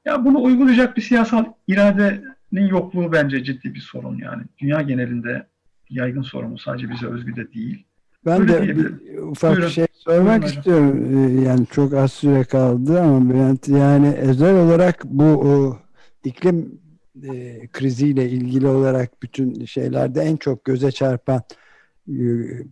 Ya 0.05 0.25
bunu 0.25 0.43
uygulayacak 0.43 0.97
bir 0.97 1.03
siyasal 1.03 1.45
iradenin 1.69 2.67
yokluğu 2.67 3.13
bence 3.13 3.45
ciddi 3.45 3.75
bir 3.75 3.81
sorun 3.81 4.19
yani. 4.19 4.43
Dünya 4.59 4.83
genelinde 4.83 5.47
yaygın 5.91 6.23
sorun 6.23 6.57
sadece 6.57 6.91
bize 6.91 7.07
özgü 7.07 7.37
de 7.37 7.53
değil. 7.53 7.87
Ben 8.27 8.41
Öyle 8.41 8.53
de 8.53 8.77
bir 8.77 9.19
ufak 9.19 9.53
Buyurun. 9.53 9.69
şey 9.69 9.87
sormak 9.93 10.43
Buyurun 10.43 10.57
istiyorum. 10.57 11.07
Ee, 11.39 11.43
yani 11.43 11.67
çok 11.67 11.95
az 11.95 12.13
süre 12.13 12.45
kaldı 12.45 13.01
ama 13.01 13.31
Bülent 13.31 13.69
yani 13.69 14.13
özel 14.15 14.57
olarak 14.57 15.05
bu 15.05 15.25
o, 15.25 15.79
iklim 16.25 16.81
e, 17.23 17.67
kriziyle 17.73 18.31
ilgili 18.31 18.67
olarak 18.67 19.23
bütün 19.23 19.65
şeylerde 19.65 20.21
en 20.23 20.37
çok 20.37 20.65
göze 20.65 20.91
çarpan 20.93 21.43
e, 22.09 22.23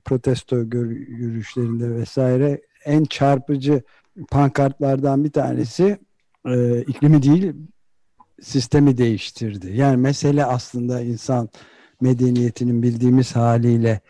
protesto 0.05 0.57
yürüyüşlerinde 0.57 1.91
vesaire 1.95 2.61
en 2.85 3.05
çarpıcı 3.05 3.83
pankartlardan 4.31 5.25
bir 5.25 5.33
tanesi 5.33 5.99
e, 6.47 6.81
iklimi 6.81 7.23
değil 7.23 7.53
sistemi 8.41 8.99
değiştirdi. 8.99 9.73
Yani 9.77 9.97
mesele 9.97 10.45
aslında 10.45 11.01
insan 11.01 11.49
medeniyetinin 12.01 12.83
bildiğimiz 12.83 13.37
haliyle 13.37 14.01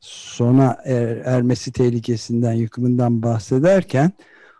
sona 0.00 0.76
er, 0.84 1.16
ermesi 1.16 1.72
tehlikesinden, 1.72 2.52
yıkımından 2.52 3.22
bahsederken 3.22 4.12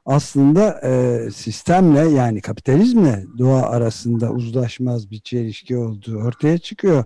aslında 0.07 0.81
e, 0.85 1.31
sistemle 1.31 2.09
yani 2.09 2.41
kapitalizmle 2.41 3.25
doğa 3.39 3.63
arasında 3.63 4.33
uzlaşmaz 4.33 5.11
bir 5.11 5.21
çelişki 5.21 5.77
olduğu 5.77 6.17
ortaya 6.17 6.59
çıkıyor. 6.59 7.05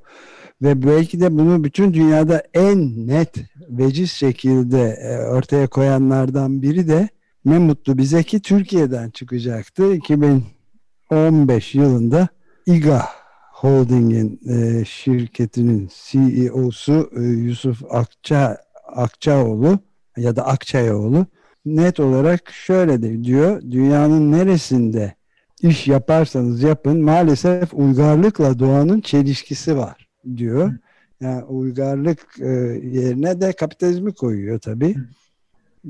Ve 0.62 0.82
belki 0.82 1.20
de 1.20 1.38
bunu 1.38 1.64
bütün 1.64 1.94
dünyada 1.94 2.42
en 2.54 3.06
net, 3.06 3.34
veciz 3.68 4.12
şekilde 4.12 4.80
e, 4.82 5.18
ortaya 5.26 5.66
koyanlardan 5.66 6.62
biri 6.62 6.88
de 6.88 7.08
ne 7.44 7.58
mutlu 7.58 7.98
bize 7.98 8.22
ki 8.22 8.40
Türkiye'den 8.40 9.10
çıkacaktı. 9.10 9.94
2015 9.94 11.74
yılında 11.74 12.28
İGA 12.66 13.21
Holding'in 13.62 14.40
e, 14.48 14.84
şirketinin 14.84 15.90
CEO'su 15.94 17.10
e, 17.16 17.22
Yusuf 17.22 17.82
Akça 17.90 18.58
Akçaoğlu 18.86 19.78
ya 20.16 20.36
da 20.36 20.46
Akçayoğlu 20.46 21.26
net 21.66 22.00
olarak 22.00 22.50
şöyle 22.50 23.02
de 23.02 23.24
diyor. 23.24 23.62
Dünyanın 23.62 24.32
neresinde 24.32 25.14
iş 25.60 25.88
yaparsanız 25.88 26.62
yapın 26.62 27.02
maalesef 27.02 27.74
uygarlıkla 27.74 28.58
doğanın 28.58 29.00
çelişkisi 29.00 29.76
var 29.76 30.08
diyor. 30.36 30.72
Yani 31.20 31.44
uygarlık 31.44 32.26
e, 32.40 32.48
yerine 32.82 33.40
de 33.40 33.52
kapitalizmi 33.52 34.12
koyuyor 34.14 34.58
tabii. 34.58 34.96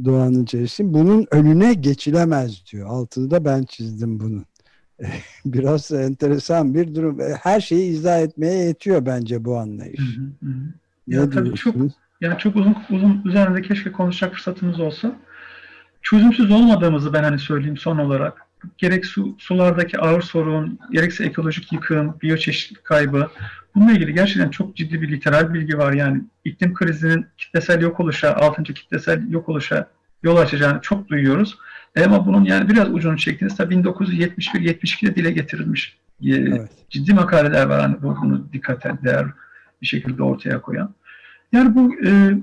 Doğanın 0.05 0.45
çelişkisi. 0.45 0.95
Bunun 0.95 1.27
önüne 1.31 1.75
geçilemez 1.75 2.65
diyor. 2.73 2.89
Altını 2.89 3.31
da 3.31 3.45
ben 3.45 3.63
çizdim 3.63 4.21
bunun. 4.21 4.45
Biraz 5.45 5.93
enteresan 5.93 6.75
bir 6.75 6.95
durum. 6.95 7.19
Her 7.43 7.61
şeyi 7.61 7.91
izah 7.91 8.21
etmeye 8.21 8.65
yetiyor 8.65 9.07
bence 9.07 9.45
bu 9.45 9.59
anlayış. 9.59 10.01
Hı 10.01 10.47
hı 10.47 10.51
hı. 10.51 10.55
Ya 11.07 11.31
tabii 11.31 11.55
çok 11.55 11.75
yani 12.21 12.39
çok 12.39 12.57
uzun 12.57 12.77
uzun 12.91 13.23
üzerinde 13.25 13.63
keşke 13.63 13.93
konuşacak 13.93 14.35
fırsatımız 14.35 14.81
olsa 14.81 15.17
çözümsüz 16.03 16.51
olmadığımızı 16.51 17.13
ben 17.13 17.23
hani 17.23 17.39
söyleyeyim 17.39 17.77
son 17.77 17.99
olarak. 17.99 18.47
Gerek 18.79 19.07
su, 19.07 19.35
sulardaki 19.39 19.99
ağır 19.99 20.23
sorun, 20.23 20.79
gerekse 20.93 21.25
ekolojik 21.25 21.73
yıkım, 21.73 22.17
biyoçeşitlilik 22.23 22.85
kaybı. 22.85 23.31
Bununla 23.75 23.93
ilgili 23.93 24.15
gerçekten 24.15 24.51
çok 24.51 24.77
ciddi 24.77 25.03
bir 25.03 25.13
literal 25.13 25.55
bilgi 25.55 25.79
var. 25.79 25.93
Yani 25.93 26.23
iklim 26.45 26.75
krizinin 26.75 27.27
kitlesel 27.39 27.81
yok 27.81 28.01
oluşa, 28.01 28.35
altıncı 28.35 28.75
kitlesel 28.75 29.31
yok 29.31 29.49
oluşa 29.49 29.89
yol 30.23 30.37
açacağını 30.37 30.81
çok 30.81 31.09
duyuyoruz. 31.09 31.59
Ama 31.97 32.27
bunun 32.27 32.45
yani 32.45 32.69
biraz 32.69 32.95
ucunu 32.95 33.17
çektiğiniz 33.17 33.57
tabii 33.57 33.75
1971-72'de 33.75 35.17
dile 35.17 35.31
getirilmiş 35.31 35.99
e, 36.25 36.31
evet. 36.31 36.71
ciddi 36.91 37.15
makaleler 37.15 37.67
var. 37.67 37.81
Hani 37.81 37.97
bunu 38.03 38.53
dikkate 38.53 38.93
değer 39.05 39.27
bir 39.83 39.87
şekilde 39.87 40.23
ortaya 40.23 40.63
koyan. 40.63 40.95
Yani 41.53 41.75
bu 41.75 41.95
e, 42.07 42.35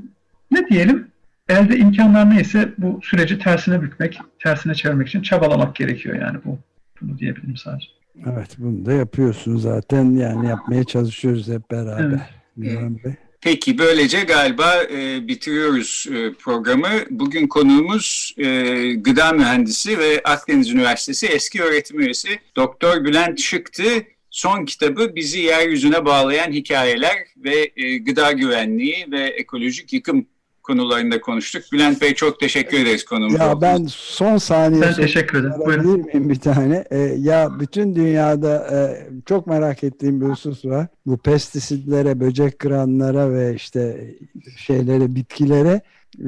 ne 0.52 0.70
diyelim 0.70 1.08
elde 1.50 1.78
imkanlar 1.78 2.30
neyse 2.30 2.74
bu 2.78 3.00
süreci 3.04 3.40
tersine 3.40 3.82
bükmek, 3.82 4.20
tersine 4.40 4.76
çevirmek 4.76 5.08
için 5.08 5.22
çabalamak 5.22 5.76
gerekiyor 5.76 6.16
yani 6.22 6.38
bu. 6.46 6.60
Bunu 7.02 7.18
diyebilirim 7.18 7.58
sadece. 7.58 7.88
Evet 8.26 8.56
bunu 8.58 8.86
da 8.86 8.94
yapıyorsun 8.94 9.58
zaten 9.58 10.04
yani 10.04 10.48
yapmaya 10.48 10.84
çalışıyoruz 10.84 11.48
hep 11.48 11.72
beraber. 11.72 12.32
Evet. 12.64 13.18
Peki 13.42 13.78
böylece 13.78 14.22
galiba 14.22 14.84
e, 14.84 15.28
bitiriyoruz 15.28 16.06
e, 16.12 16.34
programı. 16.34 16.90
Bugün 17.10 17.48
konuğumuz 17.48 18.34
e, 18.38 18.46
gıda 18.94 19.32
mühendisi 19.32 20.00
ve 20.00 20.22
Akdeniz 20.24 20.70
Üniversitesi 20.70 21.28
eski 21.28 21.64
öğretim 21.64 22.00
üyesi 22.00 22.40
Doktor 22.56 23.06
Bülent 23.06 23.40
Şık'tı. 23.40 23.84
son 24.32 24.66
kitabı 24.66 25.16
bizi 25.16 25.40
yeryüzüne 25.40 26.06
bağlayan 26.06 26.52
hikayeler 26.52 27.18
ve 27.38 27.72
e, 27.76 27.98
gıda 27.98 28.32
güvenliği 28.32 29.08
ve 29.12 29.22
ekolojik 29.22 29.94
yıkım 29.94 30.26
konularında 30.70 31.22
konuştuk. 31.22 31.64
Bülent 31.72 32.02
Bey 32.02 32.14
çok 32.14 32.40
teşekkür 32.40 32.80
ederiz 32.80 33.06
konumuz 33.06 33.40
Ya 33.40 33.62
ben 33.62 33.86
son 33.90 34.38
saniye 34.38 34.82
ben 34.82 34.94
teşekkür 34.94 35.40
ederim. 35.40 35.54
Buyurun. 35.66 36.06
miyim 36.06 36.30
bir 36.30 36.40
tane? 36.40 36.86
Ee, 36.92 36.98
ya 37.18 37.60
bütün 37.60 37.96
dünyada 37.96 38.68
e, 38.72 38.78
çok 39.26 39.48
merak 39.48 39.84
ettiğim 39.84 40.22
bir 40.22 40.26
husus 40.26 40.66
var. 40.66 40.88
Bu 41.06 41.18
pestisitlere, 41.18 42.20
böcek 42.20 42.60
kıranlara 42.60 43.34
ve 43.34 43.56
işte 43.56 44.16
şeylere, 44.58 45.16
bitkilere 45.16 45.82
e, 46.20 46.24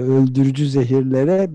öldürücü 0.00 0.68
zehirlere 0.68 1.50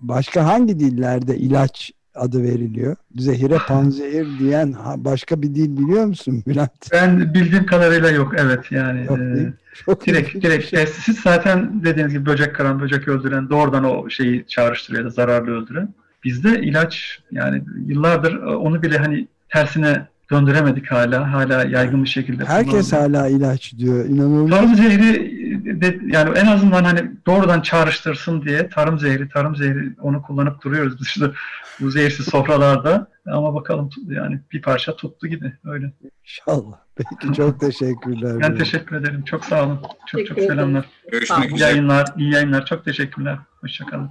başka 0.00 0.46
hangi 0.46 0.78
dillerde 0.78 1.36
ilaç 1.36 1.92
adı 2.14 2.42
veriliyor? 2.42 2.96
Zehire 3.16 3.58
panzehir 3.68 4.26
diyen 4.38 4.74
başka 4.96 5.42
bir 5.42 5.54
dil 5.54 5.76
biliyor 5.78 6.04
musun 6.04 6.42
Bülent? 6.46 6.92
Ben 6.92 7.34
bildiğim 7.34 7.66
kadarıyla 7.66 8.10
yok 8.10 8.32
evet 8.38 8.72
yani. 8.72 9.06
Yok, 9.06 9.18
e, 9.18 9.52
çok 9.84 10.06
direkt 10.06 10.34
direkt 10.34 10.64
şey. 10.64 10.78
pestisit 10.80 11.18
zaten 11.18 11.84
dediğiniz 11.84 12.12
gibi 12.12 12.26
böcek 12.26 12.54
kıran, 12.54 12.80
böcek 12.80 13.08
öldüren 13.08 13.50
doğrudan 13.50 13.84
o 13.84 14.10
şeyi 14.10 14.46
çağrıştırıyor 14.46 15.04
da 15.04 15.10
zararlı 15.10 15.50
öldüren. 15.50 15.88
Bizde 16.24 16.60
ilaç 16.62 17.20
yani 17.30 17.62
yıllardır 17.86 18.36
onu 18.42 18.82
bile 18.82 18.98
hani 18.98 19.28
tersine 19.48 20.06
döndüremedik 20.30 20.90
hala. 20.92 21.32
Hala 21.32 21.64
yaygın 21.64 22.04
bir 22.04 22.08
şekilde. 22.08 22.44
Herkes 22.44 22.92
hala 22.92 23.28
ilaç 23.28 23.74
diyor. 23.78 24.04
İnanılmaz. 24.04 24.50
Tarım 24.58 24.74
zehri 24.74 25.43
de, 25.64 25.98
yani 26.06 26.38
en 26.38 26.46
azından 26.46 26.84
hani 26.84 27.10
doğrudan 27.26 27.60
çağrıştırsın 27.60 28.42
diye 28.42 28.68
tarım 28.68 28.98
zehri, 28.98 29.28
tarım 29.28 29.56
zehri 29.56 29.94
onu 30.00 30.22
kullanıp 30.22 30.62
duruyoruz 30.62 31.00
dışında 31.00 31.32
bu 31.80 31.90
zehirsiz 31.90 32.26
sofralarda. 32.26 33.08
Ama 33.26 33.54
bakalım 33.54 33.90
yani 34.06 34.40
bir 34.52 34.62
parça 34.62 34.96
tuttu 34.96 35.26
gibi 35.26 35.52
öyle. 35.64 35.92
İnşallah. 36.22 36.76
Peki 36.96 37.34
çok 37.36 37.60
teşekkürler. 37.60 38.40
Ben 38.40 38.56
teşekkür 38.56 38.96
ederim. 38.96 39.24
Çok 39.24 39.44
sağ 39.44 39.66
olun. 39.66 39.80
Çok 40.06 40.26
çok 40.26 40.38
selamlar. 40.38 40.84
Görüşmek 41.12 41.44
üzere. 41.44 41.58
İyi 41.58 41.60
yayınlar, 41.60 42.08
iyi 42.16 42.32
yayınlar. 42.32 42.66
Çok 42.66 42.84
teşekkürler. 42.84 43.38
Hoşçakalın. 43.60 44.10